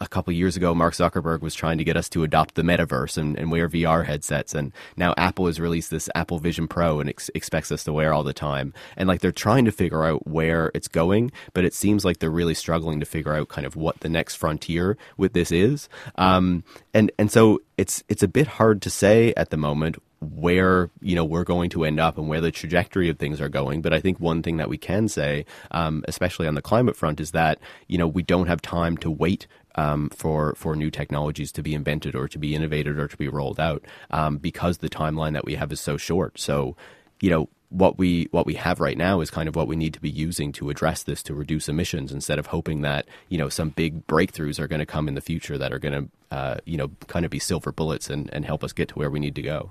a 0.00 0.08
couple 0.08 0.32
years 0.32 0.56
ago, 0.56 0.74
Mark 0.74 0.94
Zuckerberg 0.94 1.40
was 1.40 1.54
trying 1.54 1.78
to 1.78 1.84
get 1.84 1.96
us 1.96 2.08
to 2.10 2.22
adopt 2.22 2.54
the 2.54 2.62
metaverse 2.62 3.18
and, 3.18 3.36
and 3.38 3.50
wear 3.50 3.68
VR 3.68 4.06
headsets. 4.06 4.54
And 4.54 4.72
now 4.96 5.12
Apple 5.16 5.46
has 5.46 5.60
released 5.60 5.90
this 5.90 6.08
Apple 6.14 6.38
Vision 6.38 6.68
Pro 6.68 7.00
and 7.00 7.10
ex- 7.10 7.30
expects 7.34 7.72
us 7.72 7.84
to 7.84 7.92
wear 7.92 8.12
all 8.12 8.22
the 8.22 8.32
time. 8.32 8.72
And 8.96 9.08
like 9.08 9.20
they're 9.20 9.32
trying 9.32 9.64
to 9.64 9.72
figure 9.72 10.04
out 10.04 10.26
where 10.26 10.70
it's 10.74 10.88
going, 10.88 11.32
but 11.52 11.64
it 11.64 11.74
seems 11.74 12.04
like 12.04 12.18
they're 12.18 12.30
really 12.30 12.54
struggling 12.54 13.00
to 13.00 13.06
figure 13.06 13.34
out 13.34 13.48
kind 13.48 13.66
of 13.66 13.76
what 13.76 14.00
the 14.00 14.08
next 14.08 14.36
frontier 14.36 14.96
with 15.16 15.32
this 15.32 15.50
is. 15.50 15.88
Um, 16.16 16.64
and, 16.94 17.10
and 17.18 17.30
so 17.30 17.60
it's, 17.76 18.04
it's 18.08 18.22
a 18.22 18.28
bit 18.28 18.46
hard 18.46 18.80
to 18.82 18.90
say 18.90 19.34
at 19.36 19.50
the 19.50 19.56
moment 19.56 19.96
where 20.20 20.90
you 21.00 21.14
know 21.14 21.24
we're 21.24 21.44
going 21.44 21.70
to 21.70 21.84
end 21.84 22.00
up 22.00 22.18
and 22.18 22.28
where 22.28 22.40
the 22.40 22.50
trajectory 22.50 23.08
of 23.08 23.18
things 23.18 23.40
are 23.40 23.48
going. 23.48 23.82
But 23.82 23.92
I 23.92 24.00
think 24.00 24.18
one 24.18 24.42
thing 24.42 24.56
that 24.56 24.68
we 24.68 24.78
can 24.78 25.08
say, 25.08 25.44
um, 25.70 26.04
especially 26.08 26.46
on 26.46 26.54
the 26.54 26.62
climate 26.62 26.96
front, 26.96 27.20
is 27.20 27.30
that 27.32 27.58
you 27.86 27.98
know 27.98 28.06
we 28.06 28.22
don't 28.22 28.48
have 28.48 28.62
time 28.62 28.96
to 28.98 29.10
wait 29.10 29.46
um, 29.76 30.10
for 30.10 30.54
for 30.56 30.74
new 30.74 30.90
technologies 30.90 31.52
to 31.52 31.62
be 31.62 31.74
invented 31.74 32.14
or 32.14 32.28
to 32.28 32.38
be 32.38 32.54
innovated 32.54 32.98
or 32.98 33.08
to 33.08 33.16
be 33.16 33.28
rolled 33.28 33.60
out 33.60 33.84
um, 34.10 34.38
because 34.38 34.78
the 34.78 34.90
timeline 34.90 35.34
that 35.34 35.44
we 35.44 35.54
have 35.54 35.72
is 35.72 35.80
so 35.80 35.96
short. 35.96 36.38
So 36.38 36.76
you 37.20 37.30
know 37.30 37.48
what 37.70 37.98
we 37.98 38.28
what 38.30 38.46
we 38.46 38.54
have 38.54 38.80
right 38.80 38.96
now 38.96 39.20
is 39.20 39.30
kind 39.30 39.48
of 39.48 39.54
what 39.54 39.68
we 39.68 39.76
need 39.76 39.92
to 39.94 40.00
be 40.00 40.08
using 40.08 40.52
to 40.52 40.70
address 40.70 41.02
this 41.02 41.22
to 41.22 41.34
reduce 41.34 41.68
emissions 41.68 42.12
instead 42.12 42.38
of 42.38 42.46
hoping 42.46 42.80
that 42.80 43.06
you 43.28 43.36
know 43.36 43.48
some 43.48 43.70
big 43.70 44.06
breakthroughs 44.06 44.58
are 44.58 44.66
going 44.66 44.78
to 44.78 44.86
come 44.86 45.06
in 45.06 45.14
the 45.14 45.20
future 45.20 45.58
that 45.58 45.72
are 45.72 45.78
going 45.78 45.92
to 45.94 46.34
uh, 46.34 46.56
you 46.64 46.76
know 46.76 46.88
kind 47.08 47.24
of 47.24 47.30
be 47.30 47.38
silver 47.38 47.70
bullets 47.70 48.08
and, 48.08 48.30
and 48.32 48.44
help 48.44 48.64
us 48.64 48.72
get 48.72 48.88
to 48.88 48.94
where 48.94 49.10
we 49.10 49.20
need 49.20 49.34
to 49.34 49.42
go. 49.42 49.70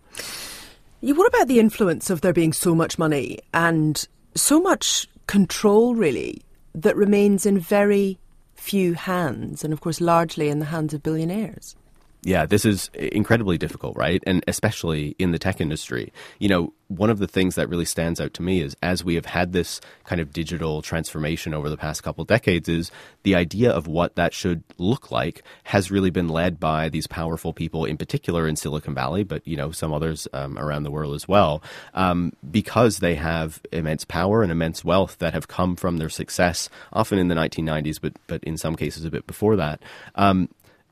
What 1.01 1.27
about 1.27 1.47
the 1.47 1.59
influence 1.59 2.09
of 2.09 2.21
there 2.21 2.33
being 2.33 2.53
so 2.53 2.75
much 2.75 2.97
money 2.97 3.39
and 3.53 4.07
so 4.35 4.59
much 4.59 5.07
control 5.27 5.95
really 5.95 6.41
that 6.75 6.95
remains 6.95 7.45
in 7.45 7.59
very 7.59 8.19
few 8.55 8.93
hands 8.93 9.63
and 9.63 9.73
of 9.73 9.81
course 9.81 10.01
largely 10.01 10.49
in 10.49 10.59
the 10.59 10.65
hands 10.65 10.93
of 10.93 11.01
billionaires? 11.01 11.75
Yeah, 12.23 12.45
this 12.45 12.65
is 12.65 12.89
incredibly 12.93 13.57
difficult, 13.57 13.95
right? 13.95 14.21
And 14.25 14.43
especially 14.47 15.15
in 15.19 15.31
the 15.31 15.39
tech 15.39 15.61
industry. 15.61 16.11
You 16.39 16.49
know, 16.49 16.73
one 16.87 17.09
of 17.09 17.19
the 17.19 17.27
things 17.27 17.55
that 17.55 17.69
really 17.69 17.85
stands 17.85 18.19
out 18.19 18.33
to 18.35 18.41
me 18.41 18.61
is 18.61 18.75
as 18.81 19.03
we 19.03 19.15
have 19.15 19.25
had 19.25 19.53
this 19.53 19.81
kind 20.05 20.19
of 20.19 20.31
digital 20.31 20.81
transformation 20.81 21.53
over 21.53 21.69
the 21.69 21.77
past 21.77 22.01
couple 22.01 22.23
decades 22.23 22.69
is 22.69 22.91
the 23.23 23.35
idea 23.35 23.71
of 23.71 23.87
what 23.87 24.15
that 24.15 24.33
should 24.33 24.63
look 24.77 25.11
like 25.11 25.43
has 25.63 25.91
really 25.91 26.09
been 26.09 26.29
led 26.29 26.59
by 26.59 26.89
these 26.89 27.05
powerful 27.05 27.53
people 27.53 27.83
in 27.83 27.97
particular 27.97 28.47
in 28.47 28.55
silicon 28.55 28.93
valley 28.93 29.23
but 29.23 29.45
you 29.45 29.57
know 29.57 29.69
some 29.69 29.91
others 29.91 30.29
um, 30.31 30.57
around 30.57 30.83
the 30.83 30.91
world 30.91 31.13
as 31.13 31.27
well 31.27 31.61
um, 31.93 32.31
because 32.49 32.99
they 32.99 33.15
have 33.15 33.61
immense 33.73 34.05
power 34.05 34.41
and 34.41 34.51
immense 34.51 34.83
wealth 34.85 35.17
that 35.19 35.33
have 35.33 35.49
come 35.49 35.75
from 35.75 35.97
their 35.97 36.09
success 36.09 36.69
often 36.93 37.19
in 37.19 37.27
the 37.27 37.35
1990s 37.35 37.99
but 38.01 38.13
but 38.27 38.41
in 38.45 38.57
some 38.57 38.77
cases 38.77 39.03
a 39.03 39.11
bit 39.11 39.27
before 39.27 39.57
that 39.57 39.81
um, 40.15 40.47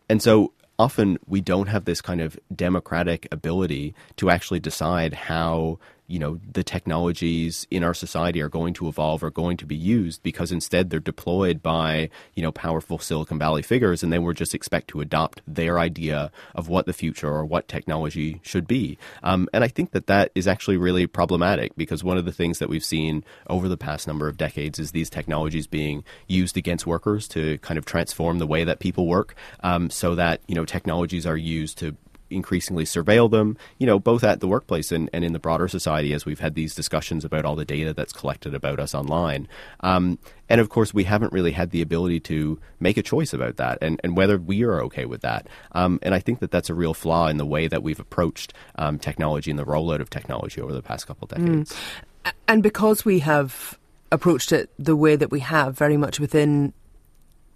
and 0.10 0.22
so 0.22 0.52
often 0.78 1.18
we 1.28 1.42
don't 1.42 1.68
have 1.68 1.86
this 1.86 2.02
kind 2.02 2.22
of 2.22 2.40
democratic 2.54 3.28
ability 3.32 3.96
to 4.18 4.30
actually 4.30 4.60
decide 4.60 5.14
how 5.14 5.80
you 6.08 6.20
know 6.20 6.40
the 6.52 6.64
technologies 6.64 7.66
in 7.72 7.84
our 7.84 7.94
society 7.94 8.42
are 8.42 8.50
going 8.50 8.74
to 8.74 8.88
evolve 8.88 9.24
are 9.24 9.32
going 9.32 9.58
to 9.58 9.66
be 9.66 9.76
used 9.76 10.22
because 10.24 10.52
instead 10.52 10.90
they're 10.90 11.00
deployed 11.00 11.62
by 11.64 12.10
you 12.36 12.44
know 12.44 12.52
powerful 12.52 13.00
Silicon 13.00 13.40
Valley 13.40 13.62
figures 13.62 14.04
and 14.04 14.14
then 14.14 14.24
we're 14.24 14.34
just 14.34 14.54
expect 14.54 14.88
to 14.90 15.02
adopt 15.02 15.42
their 15.48 15.80
idea 15.80 16.32
of 16.54 16.70
what 16.70 16.86
the 16.86 16.94
future 16.94 17.30
or 17.30 17.46
what 17.46 17.68
technology 17.68 18.40
should 18.44 18.68
be. 18.68 18.98
Um, 19.24 19.50
and 19.54 19.64
I 19.64 19.68
think 19.68 19.92
that 19.92 20.08
that 20.08 20.32
is 20.36 20.48
actually 20.48 20.78
really 20.78 21.08
problematic 21.08 21.76
because 21.76 22.04
one 22.04 22.18
of 22.18 22.26
the 22.26 22.32
things 22.32 22.60
that 22.60 22.70
we've 22.70 22.86
seen 22.86 23.24
over 23.48 23.68
the 23.68 23.78
past 23.78 24.08
number 24.08 24.28
of 24.28 24.38
decades 24.38 24.80
is 24.80 24.92
these 24.92 25.10
technologies 25.10 25.68
being 25.68 26.04
used 26.28 26.58
against 26.58 26.86
workers 26.86 27.28
to 27.30 27.58
kind 27.60 27.78
of 27.78 27.86
transform 27.86 28.40
the 28.40 28.48
way 28.48 28.64
that 28.64 28.80
people 28.80 29.08
work 29.08 29.36
um, 29.62 29.90
so 29.90 30.16
that 30.16 30.42
you 30.48 30.56
know 30.56 30.66
technologies 30.66 31.26
are 31.26 31.38
used 31.38 31.78
to 31.80 31.96
increasingly 32.30 32.84
surveil 32.84 33.30
them, 33.30 33.58
you 33.78 33.86
know, 33.86 34.00
both 34.00 34.24
at 34.24 34.40
the 34.40 34.48
workplace 34.48 34.92
and, 34.92 35.10
and 35.14 35.24
in 35.24 35.34
the 35.34 35.40
broader 35.40 35.68
society 35.68 36.14
as 36.14 36.26
we've 36.26 36.40
had 36.40 36.56
these 36.56 36.74
discussions 36.76 37.24
about 37.24 37.46
all 37.46 37.56
the 37.56 37.66
data 37.66 37.94
that's 37.94 38.14
collected 38.14 38.54
about 38.54 38.80
us 38.80 38.96
online. 38.96 39.48
Um, 39.82 40.18
and 40.50 40.62
of 40.62 40.70
course, 40.70 40.94
we 40.94 41.04
haven't 41.04 41.34
really 41.34 41.52
had 41.52 41.72
the 41.72 41.82
ability 41.82 42.20
to 42.22 42.60
make 42.80 42.98
a 42.98 43.04
choice 43.04 43.34
about 43.34 43.58
that 43.58 43.78
and, 43.82 44.00
and 44.04 44.16
whether 44.18 44.38
we 44.38 44.64
are 44.64 44.82
okay 44.84 45.06
with 45.06 45.22
that. 45.22 45.48
Um, 45.74 46.00
and 46.02 46.14
I 46.14 46.20
think 46.20 46.40
that 46.40 46.52
that's 46.52 46.70
a 46.70 46.76
real 46.76 46.94
flaw 46.94 47.28
in 47.28 47.38
the 47.38 47.46
way 47.46 47.68
that 47.68 47.84
we've 47.84 48.00
approached 48.00 48.54
um, 48.78 49.00
technology 49.00 49.50
and 49.50 49.60
the 49.60 49.66
rollout 49.66 50.02
of 50.02 50.10
technology 50.10 50.62
over 50.62 50.74
the 50.74 50.82
past 50.82 51.08
couple 51.08 51.28
of 51.32 51.38
decades. 51.38 51.74
Mm. 51.74 52.32
And 52.48 52.64
because 52.64 53.06
we 53.06 53.20
have 53.20 53.78
approached 54.12 54.52
it 54.52 54.70
the 54.80 54.96
way 54.96 55.16
that 55.16 55.32
we 55.32 55.42
have, 55.42 55.78
very 55.78 55.98
much 55.98 56.20
within 56.20 56.74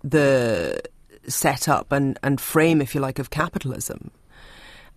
the 0.03 0.81
setup 1.27 1.91
and, 1.91 2.19
and 2.23 2.39
frame, 2.39 2.81
if 2.81 2.95
you 2.95 3.01
like, 3.01 3.19
of 3.19 3.29
capitalism, 3.29 4.11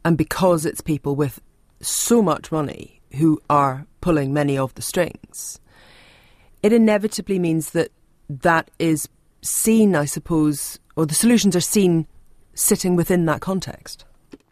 and 0.05 0.19
because 0.19 0.67
it's 0.67 0.81
people 0.81 1.15
with 1.17 1.41
so 1.81 2.23
much 2.23 2.53
money 2.53 3.01
who 3.17 3.41
are 3.51 3.87
pulling 4.01 4.33
many 4.33 4.57
of 4.57 4.75
the 4.75 4.83
strings, 4.83 5.61
it 6.63 6.73
inevitably 6.73 7.39
means 7.39 7.71
that 7.71 7.91
that 8.29 8.71
is 8.79 9.09
seen, 9.43 9.95
I 9.95 10.05
suppose, 10.05 10.79
or 10.97 11.07
the 11.07 11.15
solutions 11.15 11.57
are 11.57 11.61
seen 11.61 12.07
sitting 12.55 12.97
within 12.97 13.27
that 13.27 13.41
context. 13.41 14.05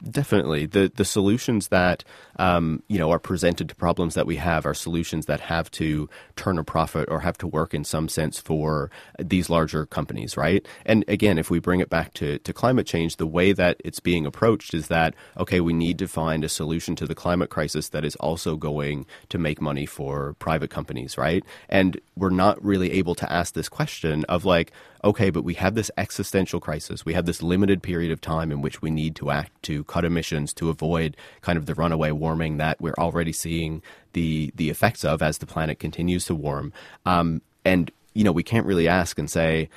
Definitely, 0.09 0.65
the 0.65 0.91
the 0.95 1.05
solutions 1.05 1.69
that 1.69 2.05
um, 2.39 2.83
you 2.89 2.99
know 2.99 3.11
are 3.11 3.19
presented 3.19 3.69
to 3.69 3.75
problems 3.75 4.15
that 4.15 4.27
we 4.27 4.37
have 4.37 4.65
are 4.65 4.73
solutions 4.73 5.27
that 5.27 5.41
have 5.41 5.71
to 5.73 6.09
turn 6.37 6.57
a 6.59 6.65
profit 6.65 7.07
or 7.11 7.21
have 7.21 7.37
to 7.39 7.47
work 7.47 7.75
in 7.75 7.85
some 7.85 8.09
sense 8.09 8.41
for 8.41 8.91
these 9.19 9.51
larger 9.51 9.85
companies, 9.85 10.39
right? 10.39 10.67
And 10.87 11.05
again, 11.07 11.37
if 11.37 11.51
we 11.51 11.59
bring 11.59 11.81
it 11.81 11.91
back 11.91 12.15
to 12.15 12.39
to 12.39 12.53
climate 12.55 12.87
change, 12.87 13.17
the 13.17 13.27
way 13.27 13.53
that 13.53 13.77
it's 13.85 14.01
being 14.01 14.25
approached 14.25 14.73
is 14.73 14.89
that 14.89 15.15
okay, 15.37 15.61
we 15.61 15.75
need 15.75 15.99
to 15.99 16.09
find 16.09 16.45
a 16.45 16.49
solution 16.49 16.97
to 16.97 17.07
the 17.07 17.15
climate 17.15 17.51
crisis 17.51 17.91
that 17.91 18.05
is 18.05 18.17
also 18.17 18.57
going 18.57 19.05
to 19.29 19.37
make 19.37 19.61
money 19.61 19.85
for 19.85 20.33
private 20.39 20.71
companies, 20.71 21.19
right? 21.19 21.45
And 21.69 22.01
we're 22.17 22.31
not 22.31 22.65
really 22.65 22.93
able 22.93 23.15
to 23.17 23.31
ask 23.31 23.53
this 23.53 23.69
question 23.69 24.25
of 24.31 24.47
like, 24.47 24.73
okay, 25.03 25.31
but 25.31 25.45
we 25.45 25.55
have 25.55 25.75
this 25.75 25.91
existential 25.97 26.61
crisis, 26.61 27.05
we 27.05 27.15
have 27.15 27.27
this 27.27 27.43
limited 27.43 27.83
period 27.83 28.11
of 28.11 28.21
time 28.21 28.53
in 28.53 28.61
which 28.61 28.83
we 28.83 28.91
need 28.91 29.17
to 29.17 29.31
act 29.31 29.51
to 29.65 29.85
cut 29.85 30.05
emissions 30.05 30.53
to 30.55 30.69
avoid 30.69 31.17
kind 31.41 31.57
of 31.57 31.67
the 31.67 31.75
runaway 31.75 32.11
warming 32.11 32.59
that 32.59 32.81
we're 32.81 32.95
already 32.99 33.33
seeing 33.33 33.83
the 34.13 34.53
the 34.57 34.71
effects 34.71 35.05
of 35.05 35.23
as 35.23 35.39
the 35.39 35.47
planet 35.47 35.79
continues 35.79 36.25
to 36.27 36.35
warm. 36.35 36.73
Um, 37.07 37.43
and 37.65 37.91
you 38.15 38.25
know, 38.25 38.33
we 38.33 38.43
can't 38.43 38.67
really 38.67 38.89
ask 38.89 39.19
and 39.19 39.31
say, 39.31 39.69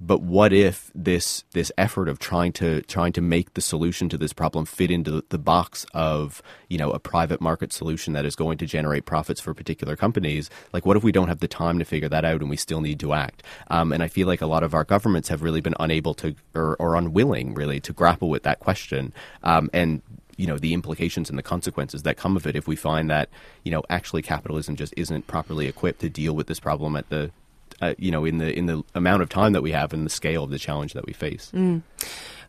but 0.00 0.22
what 0.22 0.52
if 0.52 0.90
this 0.94 1.44
this 1.52 1.72
effort 1.76 2.08
of 2.08 2.18
trying 2.18 2.52
to 2.52 2.82
trying 2.82 3.12
to 3.12 3.20
make 3.20 3.54
the 3.54 3.60
solution 3.60 4.08
to 4.08 4.16
this 4.16 4.32
problem 4.32 4.64
fit 4.64 4.90
into 4.90 5.24
the, 5.28 5.38
box 5.38 5.86
of 5.94 6.42
you 6.68 6.76
know 6.76 6.90
a 6.90 6.98
private 6.98 7.40
market 7.40 7.72
solution 7.72 8.12
that 8.12 8.26
is 8.26 8.36
going 8.36 8.58
to 8.58 8.66
generate 8.66 9.06
profits 9.06 9.40
for 9.40 9.54
particular 9.54 9.96
companies 9.96 10.50
like 10.72 10.84
what 10.84 10.96
if 10.96 11.02
we 11.02 11.12
don't 11.12 11.28
have 11.28 11.38
the 11.38 11.48
time 11.48 11.78
to 11.78 11.84
figure 11.84 12.08
that 12.08 12.24
out 12.24 12.40
and 12.40 12.50
we 12.50 12.56
still 12.56 12.80
need 12.80 13.00
to 13.00 13.12
act? 13.12 13.42
Um, 13.68 13.92
and 13.92 14.02
I 14.02 14.08
feel 14.08 14.26
like 14.26 14.42
a 14.42 14.46
lot 14.46 14.62
of 14.62 14.74
our 14.74 14.84
governments 14.84 15.28
have 15.28 15.42
really 15.42 15.60
been 15.60 15.76
unable 15.80 16.12
to 16.14 16.34
or, 16.54 16.76
or 16.78 16.96
unwilling 16.96 17.54
really 17.54 17.80
to 17.80 17.92
grapple 17.92 18.28
with 18.28 18.42
that 18.42 18.60
question. 18.60 19.12
Um, 19.42 19.70
and 19.72 20.02
you 20.36 20.46
know 20.46 20.56
the 20.56 20.72
implications 20.72 21.28
and 21.28 21.38
the 21.38 21.42
consequences 21.42 22.04
that 22.04 22.16
come 22.16 22.36
of 22.36 22.46
it 22.46 22.56
if 22.56 22.66
we 22.66 22.76
find 22.76 23.10
that 23.10 23.28
you 23.64 23.72
know 23.72 23.82
actually 23.90 24.22
capitalism 24.22 24.76
just 24.76 24.94
isn't 24.96 25.26
properly 25.26 25.66
equipped 25.66 26.00
to 26.00 26.08
deal 26.08 26.34
with 26.34 26.46
this 26.46 26.60
problem 26.60 26.94
at 26.96 27.08
the 27.10 27.30
uh, 27.80 27.94
you 27.98 28.10
know, 28.10 28.24
in 28.24 28.38
the 28.38 28.56
in 28.56 28.66
the 28.66 28.82
amount 28.94 29.22
of 29.22 29.28
time 29.28 29.52
that 29.52 29.62
we 29.62 29.72
have 29.72 29.92
and 29.92 30.04
the 30.04 30.10
scale 30.10 30.44
of 30.44 30.50
the 30.50 30.58
challenge 30.58 30.92
that 30.92 31.06
we 31.06 31.12
face. 31.12 31.50
Mm. 31.54 31.82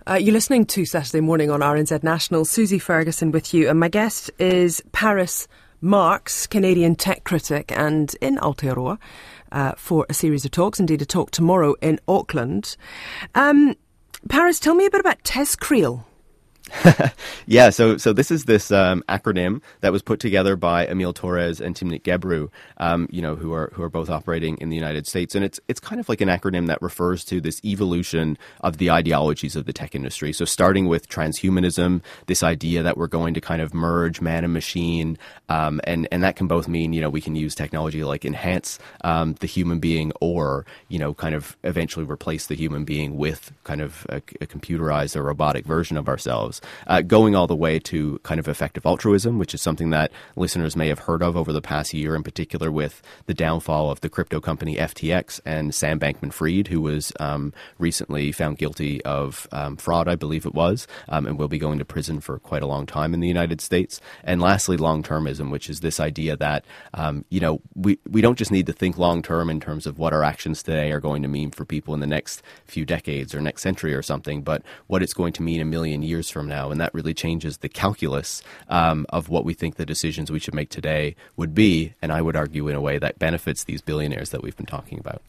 Uh, 0.10 0.16
you're 0.16 0.34
listening 0.34 0.66
to 0.66 0.86
Saturday 0.86 1.22
Morning 1.22 1.52
on 1.52 1.60
RNZ 1.60 2.04
National. 2.04 2.46
Susie 2.46 2.80
Ferguson 2.80 3.32
with 3.32 3.54
you, 3.54 3.70
and 3.70 3.80
my 3.80 3.90
guest 3.90 4.32
is 4.40 4.82
Paris 4.92 5.48
Marx, 5.82 6.48
Canadian 6.48 6.96
tech 6.96 7.24
critic, 7.24 7.72
and 7.76 8.16
in 8.22 8.38
Aotearoa 8.38 8.98
uh, 9.52 9.74
for 9.78 10.06
a 10.10 10.14
series 10.14 10.46
of 10.46 10.52
talks. 10.52 10.80
Indeed, 10.80 11.02
a 11.02 11.06
talk 11.06 11.32
tomorrow 11.32 11.76
in 11.82 12.00
Auckland. 12.08 12.76
Um, 13.36 13.76
Paris, 14.30 14.60
tell 14.60 14.76
me 14.76 14.86
a 14.86 14.90
bit 14.90 15.00
about 15.00 15.24
TESCREAL. 15.24 16.06
yeah, 17.46 17.70
so 17.70 17.98
so 17.98 18.14
this 18.14 18.32
is 18.32 18.46
this 18.46 18.72
um, 18.72 19.04
acronym 19.10 19.62
that 19.82 19.92
was 19.92 20.02
put 20.02 20.20
together 20.20 20.56
by 20.56 20.86
Émile 20.86 21.14
Torres 21.14 21.60
and 21.60 21.76
Timnit 21.76 22.04
Gebru, 22.04 22.50
um, 22.78 23.08
you 23.12 23.22
know, 23.22 23.36
who 23.36 23.54
are 23.54 23.72
who 23.74 23.84
are 23.84 23.90
both 23.90 24.10
operating 24.10 24.58
in 24.58 24.70
the 24.70 24.76
United 24.76 25.08
States, 25.08 25.36
and 25.36 25.44
it's 25.44 25.60
it's 25.68 25.80
kind 25.80 26.00
of 26.00 26.10
like 26.10 26.22
an 26.22 26.30
acronym 26.30 26.68
that 26.68 26.82
refers 26.82 27.24
to 27.26 27.42
this 27.42 27.64
evolution 27.64 28.38
of 28.62 28.78
the 28.78 28.92
ideologies 28.92 29.56
of 29.56 29.66
the 29.66 29.74
tech 29.74 29.96
industry. 29.96 30.32
So 30.34 30.46
starting 30.46 30.88
with 30.88 31.10
transhumanism, 31.10 32.02
this 32.28 32.44
idea 32.44 32.84
that 32.84 32.98
we're 32.98 33.08
going 33.08 33.34
to 33.34 33.42
kind 33.42 33.62
of 33.62 33.74
merge 33.74 34.22
man 34.22 34.44
and 34.44 34.54
machine, 34.54 35.18
um, 35.50 35.82
and 35.86 36.08
and 36.12 36.24
that 36.24 36.36
can 36.36 36.48
both 36.48 36.68
mean 36.68 36.94
you 36.94 37.02
know 37.02 37.10
we 37.10 37.22
can 37.22 37.36
use 37.36 37.56
technology 37.56 38.04
like 38.04 38.26
enhance 38.26 38.80
um, 39.04 39.34
the 39.40 39.48
human 39.48 39.80
being, 39.80 40.12
or 40.22 40.66
you 40.88 41.00
know 41.00 41.14
kind 41.14 41.36
of 41.36 41.58
eventually 41.64 42.06
replace 42.06 42.48
the 42.48 42.56
human 42.56 42.86
being 42.86 43.18
with 43.18 43.52
kind 43.64 43.82
of 43.82 44.06
a, 44.10 44.18
a 44.42 44.48
computerized 44.48 45.16
or 45.16 45.24
robotic 45.24 45.66
version 45.66 45.98
of 45.98 46.08
ourselves 46.08 46.59
uh, 46.88 47.02
going 47.02 47.36
all 47.36 47.48
the 47.48 47.56
way 47.56 47.80
to 47.80 48.20
kind 48.24 48.40
of 48.40 48.48
effective 48.48 48.86
altruism, 48.86 49.38
which 49.38 49.54
is 49.54 49.62
something 49.62 49.90
that 49.92 50.12
listeners 50.36 50.76
may 50.76 50.88
have 50.88 51.00
heard 51.00 51.24
of 51.24 51.36
over 51.36 51.52
the 51.52 51.62
past 51.62 51.94
year, 51.94 52.16
in 52.16 52.24
particular 52.24 52.72
with 52.72 53.02
the 53.26 53.34
downfall 53.34 53.92
of 53.92 54.02
the 54.02 54.10
crypto 54.10 54.40
company 54.40 54.76
FTX 54.76 55.40
and 55.46 55.74
Sam 55.74 56.00
Bankman 56.00 56.34
Fried, 56.34 56.68
who 56.68 56.82
was 56.82 57.12
um, 57.20 57.54
recently 57.78 58.32
found 58.32 58.58
guilty 58.58 59.04
of 59.04 59.48
um, 59.52 59.78
fraud, 59.78 60.08
I 60.08 60.16
believe 60.16 60.46
it 60.46 60.54
was, 60.54 60.88
um, 61.08 61.26
and 61.26 61.38
will 61.38 61.48
be 61.48 61.60
going 61.60 61.80
to 61.80 61.86
prison 61.86 62.20
for 62.20 62.40
quite 62.40 62.64
a 62.64 62.68
long 62.68 62.86
time 62.86 63.14
in 63.14 63.20
the 63.20 63.28
United 63.28 63.62
States. 63.62 64.02
And 64.24 64.42
lastly, 64.42 64.78
long 64.78 65.04
termism, 65.04 65.52
which 65.52 65.70
is 65.70 65.80
this 65.80 66.00
idea 66.00 66.36
that, 66.38 66.66
um, 66.94 67.26
you 67.30 67.40
know, 67.40 67.62
we, 67.76 68.00
we 68.10 68.22
don't 68.22 68.38
just 68.38 68.52
need 68.52 68.66
to 68.68 68.74
think 68.74 68.98
long 68.98 69.22
term 69.22 69.50
in 69.50 69.60
terms 69.60 69.86
of 69.86 69.98
what 69.98 70.14
our 70.14 70.24
actions 70.24 70.64
today 70.64 70.92
are 70.92 71.00
going 71.00 71.22
to 71.22 71.28
mean 71.28 71.52
for 71.52 71.66
people 71.66 71.94
in 71.94 72.00
the 72.00 72.08
next 72.08 72.42
few 72.66 72.86
decades 72.86 73.34
or 73.34 73.42
next 73.42 73.62
century 73.62 73.94
or 73.94 74.02
something, 74.02 74.42
but 74.42 74.62
what 74.88 75.02
it's 75.02 75.14
going 75.14 75.34
to 75.34 75.44
mean 75.44 75.62
a 75.62 75.66
million 75.66 76.02
years 76.02 76.30
from 76.30 76.49
now, 76.50 76.72
and 76.72 76.82
that 76.82 76.94
really 76.94 77.14
changes 77.14 77.58
the 77.58 77.70
calculus 77.70 78.42
um, 78.68 79.06
of 79.10 79.30
what 79.30 79.46
we 79.46 79.54
think 79.54 79.76
the 79.76 79.86
decisions 79.86 80.32
we 80.32 80.40
should 80.40 80.54
make 80.54 80.70
today 80.70 81.16
would 81.38 81.56
be. 81.56 81.94
And 82.02 82.12
I 82.12 82.22
would 82.22 82.36
argue 82.36 82.68
in 82.68 82.76
a 82.76 82.82
way 82.82 82.98
that 82.98 83.20
benefits 83.20 83.64
these 83.64 83.82
billionaires 83.82 84.32
that 84.32 84.44
we've 84.44 84.58
been 84.58 84.66
talking 84.66 85.00
about. 85.00 85.22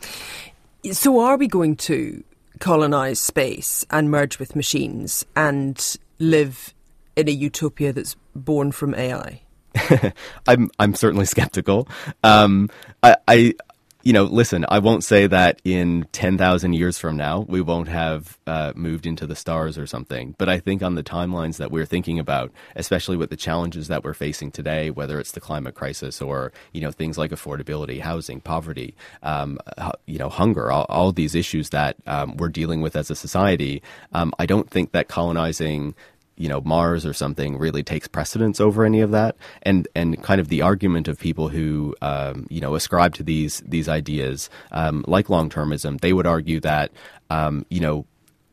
So, 0.92 1.20
are 1.20 1.36
we 1.36 1.46
going 1.46 1.76
to 1.76 2.24
colonize 2.58 3.20
space 3.20 3.84
and 3.90 4.10
merge 4.10 4.38
with 4.38 4.56
machines 4.56 5.24
and 5.36 5.96
live 6.18 6.74
in 7.16 7.28
a 7.28 7.32
utopia 7.32 7.92
that's 7.92 8.16
born 8.34 8.72
from 8.72 8.94
AI? 8.94 9.42
I'm 10.48 10.70
I'm 10.78 10.94
certainly 10.94 11.26
skeptical. 11.26 11.88
Um, 12.24 12.70
I, 13.02 13.16
I 13.28 13.54
you 14.02 14.12
know, 14.12 14.24
listen, 14.24 14.64
I 14.68 14.78
won't 14.78 15.04
say 15.04 15.26
that 15.26 15.60
in 15.64 16.06
10,000 16.12 16.72
years 16.72 16.98
from 16.98 17.16
now 17.16 17.40
we 17.48 17.60
won't 17.60 17.88
have 17.88 18.38
uh, 18.46 18.72
moved 18.74 19.06
into 19.06 19.26
the 19.26 19.36
stars 19.36 19.76
or 19.76 19.86
something, 19.86 20.34
but 20.38 20.48
I 20.48 20.58
think 20.58 20.82
on 20.82 20.94
the 20.94 21.02
timelines 21.02 21.58
that 21.58 21.70
we're 21.70 21.86
thinking 21.86 22.18
about, 22.18 22.50
especially 22.76 23.16
with 23.16 23.30
the 23.30 23.36
challenges 23.36 23.88
that 23.88 24.02
we're 24.02 24.14
facing 24.14 24.50
today, 24.50 24.90
whether 24.90 25.20
it's 25.20 25.32
the 25.32 25.40
climate 25.40 25.74
crisis 25.74 26.22
or, 26.22 26.52
you 26.72 26.80
know, 26.80 26.90
things 26.90 27.18
like 27.18 27.30
affordability, 27.30 28.00
housing, 28.00 28.40
poverty, 28.40 28.94
um, 29.22 29.58
you 30.06 30.18
know, 30.18 30.28
hunger, 30.28 30.70
all, 30.70 30.86
all 30.88 31.12
these 31.12 31.34
issues 31.34 31.70
that 31.70 31.96
um, 32.06 32.36
we're 32.36 32.48
dealing 32.48 32.80
with 32.80 32.96
as 32.96 33.10
a 33.10 33.14
society, 33.16 33.82
um, 34.12 34.32
I 34.38 34.46
don't 34.46 34.70
think 34.70 34.92
that 34.92 35.08
colonizing 35.08 35.94
you 36.40 36.48
know 36.48 36.62
Mars 36.62 37.04
or 37.04 37.12
something 37.12 37.58
really 37.58 37.82
takes 37.82 38.08
precedence 38.08 38.60
over 38.60 38.84
any 38.86 39.02
of 39.02 39.10
that, 39.10 39.36
and 39.62 39.86
and 39.94 40.20
kind 40.22 40.40
of 40.40 40.48
the 40.48 40.62
argument 40.62 41.06
of 41.06 41.18
people 41.18 41.48
who 41.48 41.94
um, 42.00 42.46
you 42.48 42.62
know 42.62 42.74
ascribe 42.74 43.14
to 43.16 43.22
these 43.22 43.62
these 43.66 43.90
ideas 43.90 44.48
um, 44.72 45.04
like 45.06 45.28
long 45.28 45.50
termism, 45.50 46.00
they 46.00 46.14
would 46.14 46.26
argue 46.26 46.58
that 46.60 46.92
um, 47.28 47.66
you 47.68 47.78
know 47.78 48.06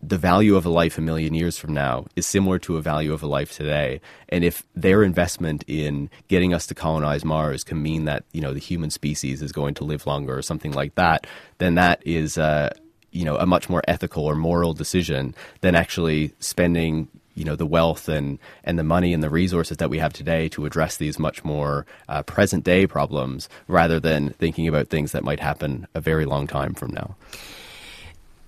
the 0.03 0.17
value 0.17 0.57
of 0.57 0.65
a 0.65 0.69
life 0.69 0.97
a 0.97 1.01
million 1.01 1.33
years 1.33 1.57
from 1.57 1.73
now 1.73 2.05
is 2.15 2.27
similar 2.27 2.59
to 2.59 2.75
a 2.75 2.81
value 2.81 3.13
of 3.13 3.23
a 3.23 3.27
life 3.27 3.53
today. 3.53 3.99
And 4.29 4.43
if 4.43 4.63
their 4.75 5.01
investment 5.01 5.63
in 5.65 6.09
getting 6.27 6.53
us 6.53 6.67
to 6.67 6.75
colonize 6.75 7.25
Mars 7.25 7.63
can 7.63 7.81
mean 7.81 8.03
that 8.03 8.25
you 8.33 8.41
know 8.41 8.53
the 8.53 8.59
human 8.59 8.89
species 8.89 9.41
is 9.41 9.53
going 9.53 9.75
to 9.75 9.85
live 9.85 10.05
longer 10.05 10.37
or 10.37 10.41
something 10.41 10.73
like 10.73 10.95
that, 10.95 11.25
then 11.59 11.75
that 11.75 12.05
is. 12.05 12.37
Uh, 12.37 12.69
you 13.09 13.23
know, 13.23 13.37
a 13.37 13.47
much 13.47 13.67
more 13.69 13.81
ethical 13.87 14.25
or 14.25 14.35
moral 14.35 14.73
decision 14.73 15.33
than 15.61 15.73
actually 15.73 16.35
spending 16.39 17.07
you 17.37 17.45
know 17.45 17.55
the 17.55 17.65
wealth 17.65 18.09
and 18.09 18.39
and 18.63 18.77
the 18.79 18.83
money 18.83 19.13
and 19.13 19.23
the 19.23 19.29
resources 19.29 19.77
that 19.77 19.89
we 19.89 19.99
have 19.99 20.11
today 20.11 20.49
to 20.49 20.65
address 20.65 20.97
these 20.97 21.19
much 21.19 21.43
more 21.43 21.85
uh, 22.09 22.23
present 22.23 22.63
day 22.63 22.87
problems 22.87 23.47
rather 23.67 23.99
than 23.99 24.31
thinking 24.31 24.67
about 24.67 24.87
things 24.87 25.11
that 25.11 25.23
might 25.23 25.39
happen 25.39 25.87
a 25.93 26.01
very 26.01 26.25
long 26.25 26.47
time 26.47 26.73
from 26.73 26.91
now. 26.91 27.15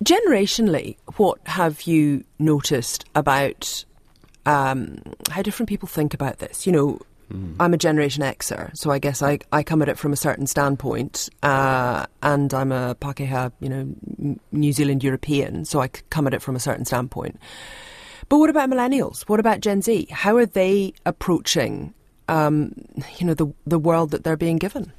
Generationally, 0.04 0.98
what 1.18 1.40
have 1.46 1.84
you 1.84 2.24
noticed 2.40 3.06
about 3.16 3.86
um, 4.46 4.98
how 5.30 5.42
different 5.42 5.70
people 5.70 5.88
think 5.88 6.14
about 6.14 6.40
this? 6.40 6.66
You 6.66 6.72
know, 6.72 7.00
Mm. 7.32 7.56
I'm 7.60 7.74
a 7.74 7.78
Generation 7.78 8.24
Xer, 8.24 8.76
so 8.76 8.90
I 8.90 8.98
guess 8.98 9.22
I, 9.22 9.40
I 9.52 9.62
come 9.62 9.82
at 9.82 9.90
it 9.90 9.98
from 9.98 10.14
a 10.14 10.16
certain 10.16 10.48
standpoint, 10.48 11.30
uh, 11.44 12.08
and 12.24 12.52
I'm 12.54 12.72
a 12.72 12.96
Pakeha, 12.96 13.52
you 13.60 13.70
know, 13.70 14.36
New 14.52 14.74
Zealand 14.74 15.04
European, 15.04 15.66
so 15.66 15.80
I 15.80 15.90
come 16.10 16.26
at 16.26 16.34
it 16.34 16.42
from 16.42 16.56
a 16.56 16.60
certain 16.60 16.86
standpoint. 16.86 17.40
But 18.30 18.38
what 18.38 18.50
about 18.50 18.70
millennials? 18.70 19.22
What 19.24 19.40
about 19.40 19.60
Gen 19.60 19.82
Z? 19.82 20.08
How 20.12 20.38
are 20.38 20.46
they 20.46 20.94
approaching, 21.06 21.94
um, 22.28 22.74
you 23.18 23.26
know, 23.26 23.34
the 23.34 23.52
the 23.66 23.80
world 23.80 24.12
that 24.12 24.24
they're 24.24 24.38
being 24.38 24.58
given? 24.58 24.94